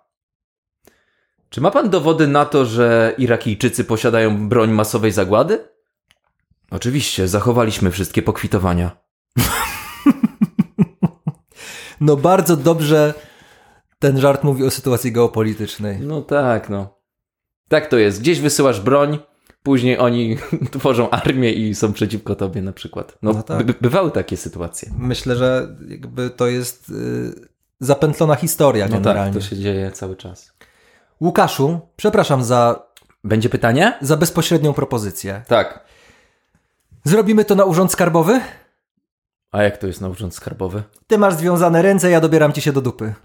Czy 1.50 1.62
ma 1.62 1.72
pan 1.72 1.90
dowody 1.90 2.28
na 2.28 2.46
to, 2.46 2.66
że 2.66 3.14
Irakijczycy 3.18 3.84
posiadają 3.84 4.50
broń 4.50 4.72
masowej 4.72 5.12
zagłady? 5.12 5.68
Oczywiście, 6.72 7.28
zachowaliśmy 7.28 7.92
wszystkie 7.92 8.22
pokwitowania. 8.22 8.98
No 12.02 12.16
bardzo 12.18 12.58
dobrze 12.58 13.14
ten 14.00 14.20
żart 14.20 14.44
mówi 14.44 14.64
o 14.66 14.72
sytuacji 14.72 15.12
geopolitycznej. 15.12 16.00
No 16.00 16.22
tak, 16.22 16.70
no. 16.70 17.00
Tak 17.70 17.88
to 17.88 17.98
jest. 17.98 18.20
Gdzieś 18.22 18.40
wysyłasz 18.40 18.82
broń, 18.82 19.20
później 19.64 19.98
oni 20.00 20.38
tworzą 20.80 21.10
armię 21.10 21.52
i 21.52 21.76
są 21.76 21.94
przeciwko 21.94 22.36
tobie 22.36 22.62
na 22.62 22.74
przykład. 22.74 23.18
No, 23.22 23.34
No 23.34 23.44
tak. 23.44 23.64
by, 23.66 23.74
bywały 23.82 24.12
takie 24.12 24.38
sytuacje. 24.38 24.92
Myślę, 24.98 25.36
że 25.36 25.76
jakby 25.88 26.30
to 26.30 26.48
jest 26.48 26.90
y, 26.90 26.94
zapętlona 27.80 28.36
historia 28.36 28.86
No 28.86 28.92
tak, 28.92 29.02
generalnie. 29.04 29.34
to 29.34 29.42
się 29.42 29.56
dzieje 29.58 29.92
cały 29.92 30.16
czas. 30.16 30.54
Łukaszu, 31.22 31.80
przepraszam 31.96 32.44
za, 32.44 32.86
Będzie 33.24 33.50
pytanie? 33.50 33.94
za 34.02 34.18
bezpośrednią 34.18 34.74
propozycję. 34.74 35.42
Tak. 35.48 35.86
Zrobimy 37.04 37.46
to 37.46 37.56
na 37.56 37.64
urząd 37.66 37.92
skarbowy? 37.92 38.42
A 39.56 39.64
jak 39.64 39.78
to 39.78 39.88
jest 39.88 40.02
na 40.02 40.10
urząd 40.10 40.36
skarbowy? 40.36 40.84
Ty 41.08 41.18
masz 41.18 41.34
związane 41.34 41.82
ręce, 41.82 42.10
ja 42.10 42.22
dobieram 42.22 42.54
ci 42.54 42.62
się 42.62 42.72
do 42.74 42.82
dupy. 42.82 43.14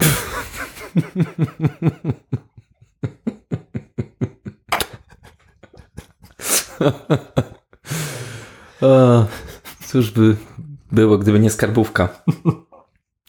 O, 8.81 9.25
cóż 9.87 10.11
by 10.11 10.35
było, 10.91 11.17
gdyby 11.17 11.39
nie 11.39 11.49
skarbówka. 11.49 12.23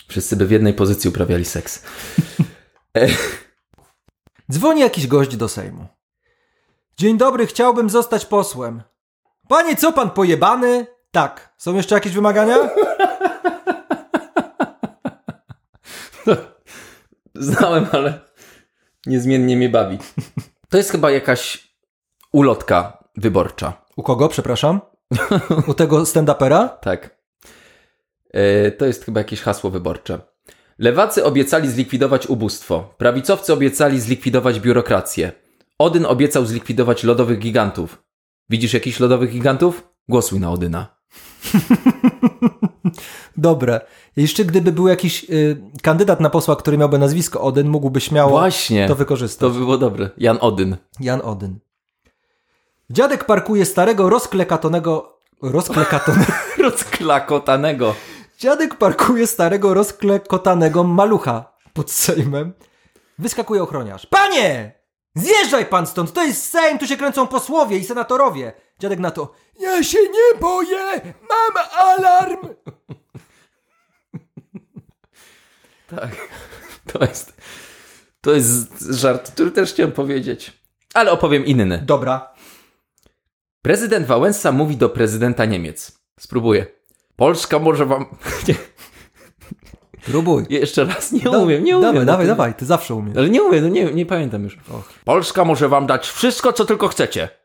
Wszyscy 0.09 0.37
by 0.37 0.47
w 0.47 0.51
jednej 0.51 0.75
pozycji 0.75 1.11
uprawiali 1.11 1.45
seks. 1.45 1.83
Dzwoni 4.53 4.81
jakiś 4.81 5.07
gość 5.07 5.37
do 5.37 5.49
Sejmu. 5.49 5.87
Dzień 6.97 7.19
dobry, 7.19 7.47
chciałbym 7.47 7.91
zostać 7.91 8.27
posłem. 8.27 8.83
Panie, 9.49 9.77
co 9.77 9.93
pan 9.93 10.11
pojebany? 10.11 10.87
Tak. 11.13 11.55
Są 11.59 11.75
jeszcze 11.75 11.95
jakieś 11.95 12.13
wymagania? 12.13 12.57
Znałem, 17.35 17.87
ale 17.93 18.21
niezmiennie 19.07 19.57
mnie 19.57 19.69
bawi. 19.69 19.99
To 20.69 20.77
jest 20.77 20.91
chyba 20.91 21.11
jakaś 21.11 21.69
ulotka 22.33 23.05
wyborcza. 23.17 23.85
U 23.97 24.03
kogo, 24.03 24.29
przepraszam? 24.29 24.81
U 25.67 25.75
tego 25.75 26.03
stand-upera? 26.03 26.69
Tak. 26.69 27.19
E, 28.31 28.71
to 28.71 28.87
jest 28.87 29.05
chyba 29.05 29.21
jakieś 29.21 29.41
hasło 29.41 29.71
wyborcze. 29.71 30.19
Lewacy 30.79 31.25
obiecali 31.25 31.71
zlikwidować 31.71 32.27
ubóstwo. 32.27 32.95
Prawicowcy 32.99 33.53
obiecali 33.53 34.01
zlikwidować 34.01 34.61
biurokrację. 34.61 35.33
Odyn 35.79 36.07
obiecał 36.07 36.47
zlikwidować 36.47 37.05
lodowych 37.05 37.39
gigantów. 37.39 38.03
Widzisz 38.49 38.75
jakichś 38.75 39.01
lodowych 39.01 39.31
gigantów? 39.31 39.89
Głosuj 40.09 40.41
na 40.41 40.51
Odyna. 40.51 40.92
Dobre. 43.37 43.81
Jeszcze 44.17 44.45
gdyby 44.45 44.73
był 44.73 44.89
jakiś 44.89 45.25
y, 45.31 45.63
kandydat 45.83 46.21
na 46.21 46.31
posła, 46.31 46.57
który 46.57 46.79
miałby 46.79 46.99
nazwisko 46.99 47.41
Odyn, 47.41 47.69
mógłby 47.69 48.01
śmiało 48.01 48.31
Właśnie. 48.31 48.83
to 48.89 48.95
To 48.95 48.99
wykorzystać. 48.99 49.53
by 49.53 49.59
było 49.59 49.79
dobre. 49.79 50.11
Jan 50.19 50.39
Odyn. 50.41 50.77
Jan 51.01 51.21
Odyn. 51.25 51.59
Dziadek 52.91 53.25
parkuje 53.25 53.65
starego, 53.67 54.09
rozklekatonego... 54.11 55.19
Rozklekatonego... 55.43 56.33
Rozklakotanego. 56.63 57.95
Dziadek 58.39 58.75
parkuje 58.75 59.27
starego, 59.27 59.75
rozklekotanego 59.75 60.85
malucha 60.85 61.53
pod 61.73 61.91
Sejmem. 61.91 62.53
Wyskakuje 63.19 63.63
ochroniarz. 63.63 64.07
Panie! 64.07 64.73
Zjeżdżaj 65.15 65.67
pan 65.67 65.87
stąd! 65.87 66.13
To 66.13 66.23
jest 66.25 66.51
Sejm, 66.51 66.79
tu 66.79 66.87
się 66.87 66.97
kręcą 66.97 67.27
posłowie 67.27 67.79
i 67.79 67.85
senatorowie! 67.85 68.53
Dziadek 68.83 68.99
na 68.99 69.11
to. 69.11 69.35
Ja 69.61 69.83
się 69.83 69.99
nie 69.99 70.41
boję! 70.41 71.01
Mam 71.05 71.65
alarm! 71.75 72.39
Tak. 75.97 76.11
To 76.93 77.05
jest, 77.05 77.41
to 78.21 78.33
jest 78.33 78.81
żart, 78.81 79.31
który 79.33 79.51
też 79.51 79.73
chciałem 79.73 79.93
powiedzieć. 79.93 80.53
Ale 80.95 81.11
opowiem 81.11 81.47
inny. 81.47 81.83
Dobra. 81.87 82.35
Prezydent 83.63 84.07
Wałęsa 84.07 84.53
mówi 84.53 84.77
do 84.77 84.89
prezydenta 84.89 85.45
Niemiec. 85.45 85.99
Spróbuję. 86.21 86.67
Polska 87.17 87.59
może 87.59 87.87
wam... 87.87 88.07
Próbuj. 90.07 90.45
jeszcze 90.51 90.85
raz, 90.85 91.13
nie 91.13 91.31
umiem, 91.31 91.65
nie 91.65 91.79
umiem. 91.79 91.93
Dawaj, 91.93 92.01
no 92.01 92.13
dawaj, 92.13 92.27
dawaj, 92.27 92.55
ty 92.55 92.67
zawsze 92.67 92.95
umiesz. 92.95 93.17
Ale 93.17 93.31
nie 93.31 93.43
umiem, 93.43 93.63
no 93.63 93.69
nie, 93.69 93.85
nie 93.85 94.07
pamiętam 94.07 94.45
już. 94.45 94.59
Polska 95.05 95.45
może 95.45 95.69
wam 95.69 95.87
dać 95.87 96.09
wszystko, 96.09 96.53
co 96.53 96.65
tylko 96.65 96.89
chcecie. 96.89 97.42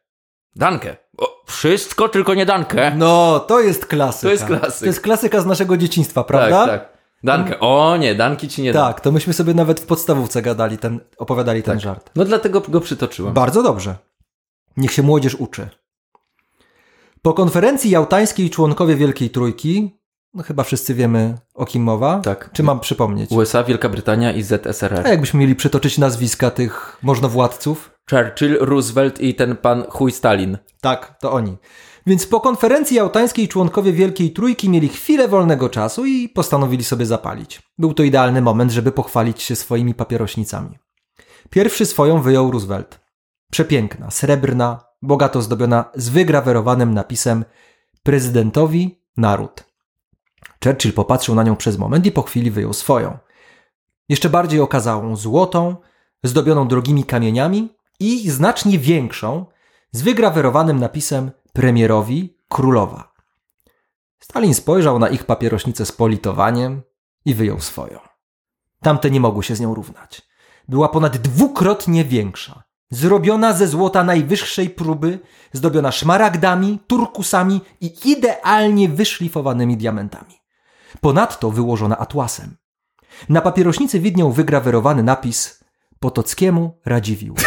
Dankę. 0.56 0.96
O, 1.18 1.44
wszystko, 1.48 2.10
tylko 2.10 2.34
nie 2.34 2.46
dankę. 2.46 2.92
No, 2.96 3.39
to 3.39 3.60
jest 3.60 3.86
klasyka. 3.86 4.27
To 4.27 4.32
jest 4.32 4.46
klasyk. 4.46 4.80
To 4.80 4.86
jest 4.86 5.01
klasyka 5.01 5.42
z 5.42 5.46
naszego 5.46 5.77
dzieciństwa, 5.77 6.24
prawda? 6.24 6.66
Tak, 6.66 6.82
tak. 6.82 6.98
Dankę. 7.24 7.60
O 7.60 7.98
nie, 7.98 8.16
danki 8.16 8.48
ci 8.48 8.62
nie 8.62 8.74
dam. 8.74 8.88
Tak, 8.88 9.01
to 9.01 9.12
myśmy 9.12 9.34
sobie 9.34 9.54
nawet 9.54 9.80
w 9.80 9.86
podstawówce 9.86 10.42
gadali 10.42 10.77
ten, 10.77 11.00
opowiadali 11.18 11.63
ten 11.63 11.74
Tak. 11.74 11.84
żart. 11.84 12.12
No 12.16 12.25
dlatego 12.25 12.62
go 12.62 12.82
przytoczyłem. 12.82 13.34
Bardzo 13.34 13.63
dobrze. 13.63 13.96
Niech 14.77 14.92
się 14.92 15.04
młodzież 15.04 15.36
uczy. 15.36 15.70
Po 17.22 17.34
konferencji 17.34 17.92
jałtańskiej 17.92 18.50
członkowie 18.50 18.96
Wielkiej 18.96 19.30
Trójki, 19.30 19.98
no 20.34 20.44
chyba 20.44 20.63
wszyscy 20.63 20.94
wiemy 20.94 21.38
o 21.54 21.66
kim 21.66 21.84
mowa. 21.84 22.20
Tak. 22.20 22.50
Czy 22.54 22.63
mam 22.63 22.80
przypomnieć? 22.80 23.32
USA, 23.32 23.63
Wielka 23.63 23.89
Brytania 23.89 24.32
i 24.32 24.44
ZSRR. 24.44 25.01
A 25.06 25.10
jakbyśmy 25.10 25.39
mieli 25.39 25.56
przytoczyć 25.56 25.98
nazwiska 25.98 26.51
tych 26.51 26.98
możnowładców? 27.01 27.97
Churchill, 28.10 28.58
Roosevelt 28.62 29.22
i 29.22 29.36
ten 29.36 29.56
pan 29.56 29.84
chuj 29.90 30.12
Stalin. 30.12 30.58
Tak, 30.82 31.18
to 31.20 31.32
oni. 31.32 31.58
Więc 32.06 32.28
po 32.28 32.42
konferencji 32.42 32.98
jałtańskiej 32.98 33.48
członkowie 33.48 33.94
Wielkiej 33.94 34.32
Trójki 34.32 34.70
mieli 34.70 34.88
chwilę 34.88 35.28
wolnego 35.28 35.70
czasu 35.70 36.06
i 36.06 36.30
postanowili 36.30 36.84
sobie 36.84 37.06
zapalić. 37.06 37.62
Był 37.78 37.94
to 37.94 38.04
idealny 38.04 38.42
moment, 38.42 38.72
żeby 38.72 38.92
pochwalić 38.92 39.42
się 39.42 39.56
swoimi 39.56 39.94
papierośnicami. 39.94 40.78
Pierwszy 41.50 41.86
swoją 41.86 42.22
wyjął 42.22 42.52
Roosevelt. 42.52 43.00
Przepiękna, 43.52 44.12
srebrna, 44.12 44.84
bogato 45.02 45.42
zdobiona 45.42 45.86
z 45.96 46.10
wygrawerowanym 46.10 46.94
napisem 46.94 47.46
prezydentowi 48.04 49.02
naród. 49.18 49.64
Churchill 50.64 50.94
popatrzył 50.94 51.36
na 51.36 51.44
nią 51.44 51.55
przez 51.55 51.77
moment 51.77 52.05
i 52.05 52.12
po 52.12 52.22
chwili 52.22 52.51
wyjął 52.51 52.74
swoją. 52.74 53.18
Jeszcze 54.10 54.29
bardziej 54.29 54.60
okazałą, 54.60 55.16
złotą, 55.16 55.75
zdobioną 56.24 56.68
drogimi 56.68 57.03
kamieniami 57.03 57.76
i 58.00 58.29
znacznie 58.29 58.79
większą, 58.79 59.46
z 59.92 60.01
wygrawerowanym 60.01 60.79
napisem 60.79 61.31
premierowi 61.53 62.38
królowa. 62.50 63.14
Stalin 64.20 64.53
spojrzał 64.53 65.00
na 65.00 65.10
ich 65.10 65.25
papierośnicę 65.25 65.86
z 65.86 65.92
politowaniem 65.92 66.81
i 67.25 67.33
wyjął 67.33 67.60
swoją. 67.60 68.00
Tamte 68.81 69.12
nie 69.12 69.20
mogły 69.20 69.44
się 69.44 69.55
z 69.55 69.60
nią 69.60 69.74
równać. 69.74 70.22
Była 70.68 70.90
ponad 70.90 71.18
dwukrotnie 71.18 72.05
większa. 72.05 72.64
Zrobiona 72.92 73.53
ze 73.53 73.68
złota 73.68 74.03
najwyższej 74.03 74.70
próby, 74.70 75.20
zdobiona 75.53 75.92
szmaragdami, 75.92 76.79
turkusami 76.88 77.62
i 77.81 77.96
idealnie 78.05 78.90
wyszlifowanymi 78.90 79.77
diamentami. 79.77 80.33
Ponadto 81.01 81.51
wyłożona 81.51 81.98
atłasem. 81.98 82.57
Na 83.29 83.42
papierośnicy 83.42 84.00
widniał 84.00 84.31
wygrawerowany 84.31 85.03
napis 85.03 85.64
Potockiemu 86.00 86.79
Radziwiłł. 86.86 87.36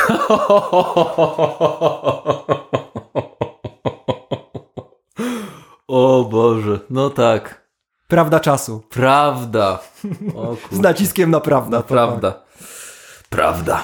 O 5.89 6.25
Boże, 6.31 6.79
no 6.91 7.11
tak. 7.11 7.69
Prawda 8.09 8.41
czasu. 8.41 8.83
Prawda. 8.91 9.79
Z 10.73 10.79
naciskiem 10.79 11.31
na 11.31 11.41
prawda. 11.41 11.83
Prawda. 11.83 12.43
Prawda. 13.31 13.83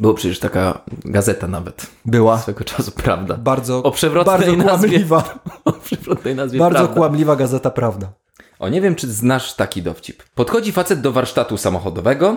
Była 0.00 0.14
przecież 0.14 0.38
taka 0.38 0.80
gazeta 1.04 1.46
nawet. 1.46 1.86
Była. 2.04 2.38
Swego 2.38 2.64
czasu, 2.64 2.92
prawda. 2.92 3.34
Bardzo, 3.36 3.82
O 3.82 3.90
przewrotnej 3.90 4.36
bardzo 4.38 4.56
nazwie. 4.56 4.88
kłamliwa. 4.88 5.38
O 5.64 5.72
przewrotnej 5.72 6.34
nazwie 6.34 6.58
Bardzo 6.58 6.78
prawda. 6.78 6.94
kłamliwa 6.94 7.36
gazeta 7.36 7.70
Prawda. 7.70 8.12
O, 8.58 8.68
nie 8.68 8.80
wiem, 8.80 8.94
czy 8.94 9.12
znasz 9.12 9.54
taki 9.54 9.82
dowcip. 9.82 10.22
Podchodzi 10.34 10.72
facet 10.72 11.00
do 11.00 11.12
warsztatu 11.12 11.56
samochodowego 11.56 12.36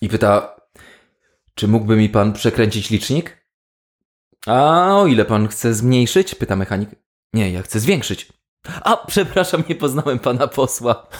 i 0.00 0.08
pyta, 0.08 0.56
czy 1.54 1.68
mógłby 1.68 1.96
mi 1.96 2.08
pan 2.08 2.32
przekręcić 2.32 2.90
licznik? 2.90 3.46
A 4.46 4.88
o 4.96 5.06
ile 5.06 5.24
pan 5.24 5.48
chce 5.48 5.74
zmniejszyć? 5.74 6.34
Pyta 6.34 6.56
mechanik. 6.56 6.90
Nie, 7.32 7.50
ja 7.52 7.62
chcę 7.62 7.80
zwiększyć. 7.80 8.32
A, 8.84 8.96
przepraszam, 9.06 9.62
nie 9.68 9.74
poznałem 9.74 10.18
pana 10.18 10.46
posła. 10.48 11.06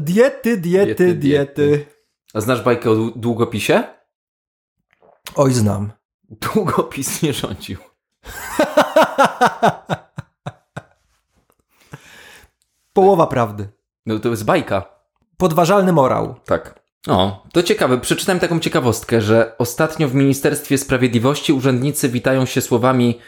Diety, 0.00 0.56
diety, 0.56 0.94
Diety, 0.94 1.14
diety. 1.14 1.86
A 2.34 2.40
znasz 2.40 2.62
bajkę 2.62 2.90
o 2.90 2.94
dłu- 2.94 3.12
długopisie? 3.16 3.84
Oj, 5.34 5.52
znam. 5.52 5.92
Długopis 6.30 7.22
nie 7.22 7.32
rządził. 7.32 7.78
Połowa 12.92 13.26
prawdy. 13.26 13.68
No 14.06 14.18
to 14.18 14.28
jest 14.28 14.44
bajka. 14.44 14.99
Podważalny 15.40 15.92
morał. 15.92 16.34
Tak. 16.44 16.80
O, 17.08 17.42
to 17.52 17.62
ciekawe. 17.62 17.98
Przeczytałem 17.98 18.40
taką 18.40 18.60
ciekawostkę, 18.60 19.20
że 19.20 19.52
ostatnio 19.58 20.08
w 20.08 20.14
Ministerstwie 20.14 20.78
Sprawiedliwości 20.78 21.52
urzędnicy 21.52 22.08
witają 22.08 22.44
się 22.44 22.60
słowami 22.60 23.18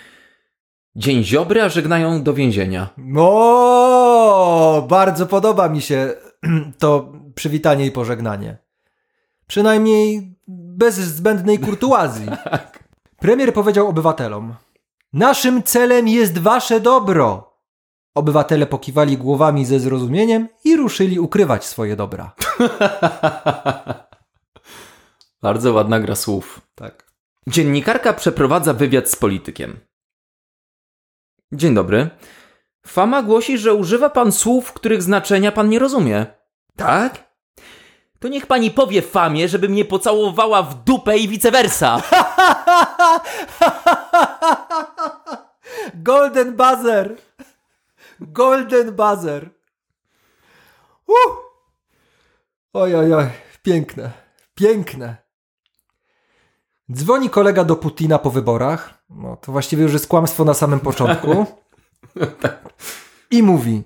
Dzień 0.96 1.24
Ziobry, 1.24 1.62
a 1.62 1.68
żegnają 1.68 2.22
do 2.22 2.34
więzienia. 2.34 2.88
O, 3.16 4.86
bardzo 4.88 5.26
podoba 5.26 5.68
mi 5.68 5.80
się 5.80 6.14
to 6.78 7.12
przywitanie 7.34 7.86
i 7.86 7.90
pożegnanie. 7.90 8.58
Przynajmniej 9.46 10.36
bez 10.48 10.94
zbędnej 10.94 11.58
kurtuazji. 11.58 12.26
Premier 13.24 13.54
powiedział 13.54 13.88
obywatelom: 13.88 14.54
Naszym 15.12 15.62
celem 15.62 16.08
jest 16.08 16.38
wasze 16.38 16.80
dobro. 16.80 17.51
Obywatele 18.14 18.66
pokiwali 18.66 19.16
głowami 19.16 19.64
ze 19.64 19.80
zrozumieniem 19.80 20.48
i 20.64 20.76
ruszyli 20.76 21.20
ukrywać 21.20 21.64
swoje 21.64 21.96
dobra. 21.96 22.34
Bardzo 25.42 25.72
ładna 25.72 26.00
gra 26.00 26.16
słów. 26.16 26.60
Tak. 26.74 27.12
Dziennikarka 27.46 28.12
przeprowadza 28.12 28.72
wywiad 28.72 29.10
z 29.10 29.16
politykiem. 29.16 29.80
Dzień 31.52 31.74
dobry. 31.74 32.10
Fama 32.86 33.22
głosi, 33.22 33.58
że 33.58 33.74
używa 33.74 34.10
pan 34.10 34.32
słów, 34.32 34.72
których 34.72 35.02
znaczenia 35.02 35.52
pan 35.52 35.68
nie 35.68 35.78
rozumie. 35.78 36.26
Tak? 36.76 37.32
To 38.18 38.28
niech 38.28 38.46
pani 38.46 38.70
powie 38.70 39.02
famie, 39.02 39.48
żeby 39.48 39.68
mnie 39.68 39.84
pocałowała 39.84 40.62
w 40.62 40.84
dupę 40.84 41.18
i 41.18 41.28
vice 41.28 41.50
versa. 41.50 42.02
Golden 45.94 46.56
buzzer! 46.56 47.16
Golden 48.26 48.96
buzzer! 48.96 49.50
Uh! 51.06 51.36
Oj, 52.72 52.94
oj, 52.94 53.14
oj, 53.14 53.26
piękne, 53.62 54.12
piękne. 54.54 55.16
Dzwoni 56.92 57.30
kolega 57.30 57.64
do 57.64 57.76
Putina 57.76 58.18
po 58.18 58.30
wyborach. 58.30 59.04
No 59.10 59.36
to 59.36 59.52
właściwie 59.52 59.82
już 59.82 59.92
jest 59.92 60.06
kłamstwo 60.06 60.44
na 60.44 60.54
samym 60.54 60.80
początku. 60.80 61.46
I 63.30 63.42
mówi: 63.42 63.82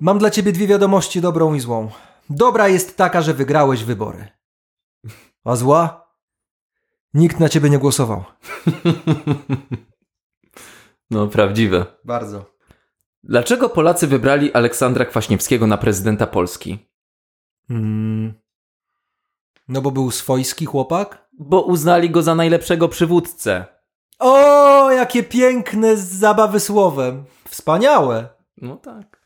Mam 0.00 0.18
dla 0.18 0.30
ciebie 0.30 0.52
dwie 0.52 0.66
wiadomości, 0.66 1.20
dobrą 1.20 1.54
i 1.54 1.60
złą. 1.60 1.90
Dobra 2.30 2.68
jest 2.68 2.96
taka, 2.96 3.22
że 3.22 3.34
wygrałeś 3.34 3.84
wybory. 3.84 4.28
A 5.44 5.56
zła? 5.56 6.10
Nikt 7.14 7.40
na 7.40 7.48
ciebie 7.48 7.70
nie 7.70 7.78
głosował. 7.78 8.24
No, 11.10 11.26
prawdziwe. 11.26 11.86
Bardzo. 12.04 12.59
Dlaczego 13.24 13.68
Polacy 13.68 14.06
wybrali 14.06 14.52
Aleksandra 14.52 15.04
Kwaśniewskiego 15.04 15.66
na 15.66 15.78
prezydenta 15.78 16.26
Polski? 16.26 16.78
Mm. 17.70 18.34
No 19.68 19.80
bo 19.80 19.90
był 19.90 20.10
swojski 20.10 20.66
chłopak? 20.66 21.28
Bo 21.38 21.62
uznali 21.62 22.10
go 22.10 22.22
za 22.22 22.34
najlepszego 22.34 22.88
przywódcę. 22.88 23.64
O, 24.18 24.90
jakie 24.90 25.22
piękne 25.22 25.96
zabawy 25.96 26.60
słowem. 26.60 27.24
Wspaniałe. 27.48 28.28
No 28.56 28.76
tak. 28.76 29.20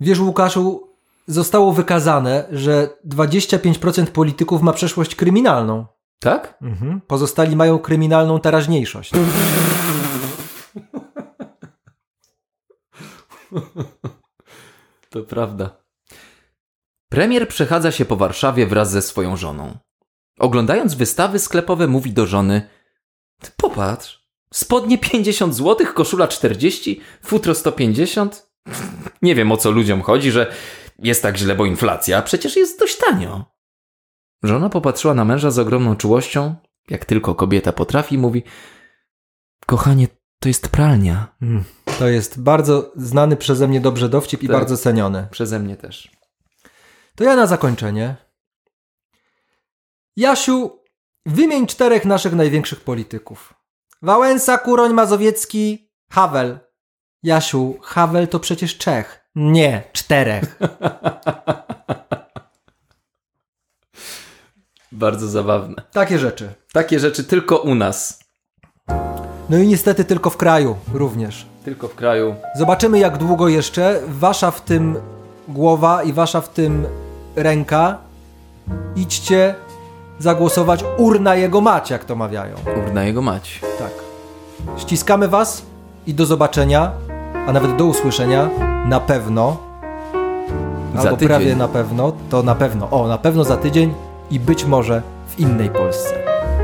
Wiesz, 0.00 0.20
Łukaszu, 0.20 0.88
zostało 1.26 1.72
wykazane, 1.72 2.44
że 2.52 2.88
25% 3.08 4.06
polityków 4.06 4.62
ma 4.62 4.72
przeszłość 4.72 5.14
kryminalną. 5.14 5.86
Tak? 6.18 6.58
Mhm. 6.62 7.00
Pozostali 7.00 7.56
mają 7.56 7.78
kryminalną 7.78 8.40
teraźniejszość. 8.40 9.12
To 15.10 15.22
prawda. 15.22 15.82
Premier 17.08 17.48
przechadza 17.48 17.92
się 17.92 18.04
po 18.04 18.16
Warszawie 18.16 18.66
wraz 18.66 18.90
ze 18.90 19.02
swoją 19.02 19.36
żoną. 19.36 19.78
Oglądając 20.38 20.94
wystawy 20.94 21.38
sklepowe, 21.38 21.86
mówi 21.86 22.12
do 22.12 22.26
żony: 22.26 22.68
"Ty 23.40 23.50
Popatrz, 23.56 24.28
spodnie 24.52 24.98
50 24.98 25.54
zł, 25.54 25.86
koszula 25.94 26.28
40, 26.28 27.00
futro 27.22 27.54
150. 27.54 28.50
Nie 29.22 29.34
wiem 29.34 29.52
o 29.52 29.56
co 29.56 29.70
ludziom 29.70 30.02
chodzi, 30.02 30.30
że 30.30 30.52
jest 30.98 31.22
tak 31.22 31.36
źle, 31.36 31.54
bo 31.54 31.66
inflacja, 31.66 32.22
przecież 32.22 32.56
jest 32.56 32.78
dość 32.78 32.96
tanio. 32.96 33.44
Żona 34.42 34.68
popatrzyła 34.68 35.14
na 35.14 35.24
męża 35.24 35.50
z 35.50 35.58
ogromną 35.58 35.96
czułością, 35.96 36.54
jak 36.90 37.04
tylko 37.04 37.34
kobieta 37.34 37.72
potrafi, 37.72 38.18
mówi: 38.18 38.42
Kochanie, 39.66 40.08
to 40.38 40.48
jest 40.48 40.68
pralnia. 40.68 41.36
Mm. 41.42 41.64
To 42.02 42.08
jest 42.08 42.40
bardzo 42.40 42.92
znany 42.96 43.36
przeze 43.36 43.68
mnie 43.68 43.80
dobrze 43.80 44.08
dowcip 44.08 44.42
i 44.42 44.46
Tak. 44.46 44.56
bardzo 44.56 44.76
ceniony. 44.76 45.28
Przeze 45.30 45.58
mnie 45.58 45.76
też. 45.76 46.10
To 47.14 47.24
ja 47.24 47.36
na 47.36 47.46
zakończenie. 47.46 48.16
Jasiu, 50.16 50.80
wymień 51.26 51.66
czterech 51.66 52.04
naszych 52.04 52.32
największych 52.32 52.80
polityków. 52.80 53.54
Wałęsa, 54.02 54.58
Kuroń, 54.58 54.92
Mazowiecki, 54.92 55.90
Havel. 56.10 56.58
Jasiu, 57.22 57.78
Havel 57.82 58.28
to 58.28 58.40
przecież 58.40 58.78
Czech. 58.78 59.28
Nie, 59.34 59.82
czterech. 59.92 60.58
Bardzo 64.92 65.28
zabawne. 65.28 65.82
Takie 65.92 66.18
rzeczy. 66.18 66.54
Takie 66.72 67.00
rzeczy 67.00 67.24
tylko 67.24 67.58
u 67.58 67.74
nas. 67.74 68.18
No 69.50 69.58
i 69.58 69.68
niestety 69.68 70.04
tylko 70.04 70.30
w 70.30 70.36
kraju 70.36 70.76
również. 70.92 71.51
Tylko 71.64 71.88
w 71.88 71.94
kraju. 71.94 72.34
Zobaczymy 72.56 72.98
jak 72.98 73.18
długo 73.18 73.48
jeszcze 73.48 74.00
wasza 74.08 74.50
w 74.50 74.60
tym 74.60 74.96
głowa 75.48 76.02
i 76.02 76.12
wasza 76.12 76.40
w 76.40 76.48
tym 76.48 76.86
ręka. 77.36 77.98
Idźcie 78.96 79.54
zagłosować 80.18 80.84
urna 80.98 81.34
jego 81.34 81.60
mać, 81.60 81.90
jak 81.90 82.04
to 82.04 82.16
mawiają. 82.16 82.54
Urna 82.86 83.04
jego 83.04 83.22
mać. 83.22 83.60
Tak. 83.78 83.90
Ściskamy 84.76 85.28
Was 85.28 85.62
i 86.06 86.14
do 86.14 86.26
zobaczenia, 86.26 86.90
a 87.46 87.52
nawet 87.52 87.76
do 87.76 87.84
usłyszenia 87.84 88.50
na 88.86 89.00
pewno. 89.00 89.56
Albo 90.96 91.16
prawie 91.16 91.56
na 91.56 91.68
pewno, 91.68 92.12
to 92.30 92.42
na 92.42 92.54
pewno. 92.54 92.90
O, 92.90 93.08
na 93.08 93.18
pewno 93.18 93.44
za 93.44 93.56
tydzień 93.56 93.94
i 94.30 94.40
być 94.40 94.64
może 94.64 95.02
w 95.28 95.40
innej 95.40 95.70
Polsce. 95.70 96.14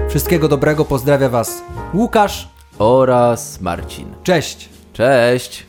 Wszystkiego 0.08 0.48
dobrego, 0.48 0.84
pozdrawia 0.84 1.28
Was 1.28 1.62
Łukasz. 1.94 2.48
Oraz 2.78 3.60
Marcin. 3.60 4.06
Cześć! 4.22 4.77
Cześć! 4.98 5.66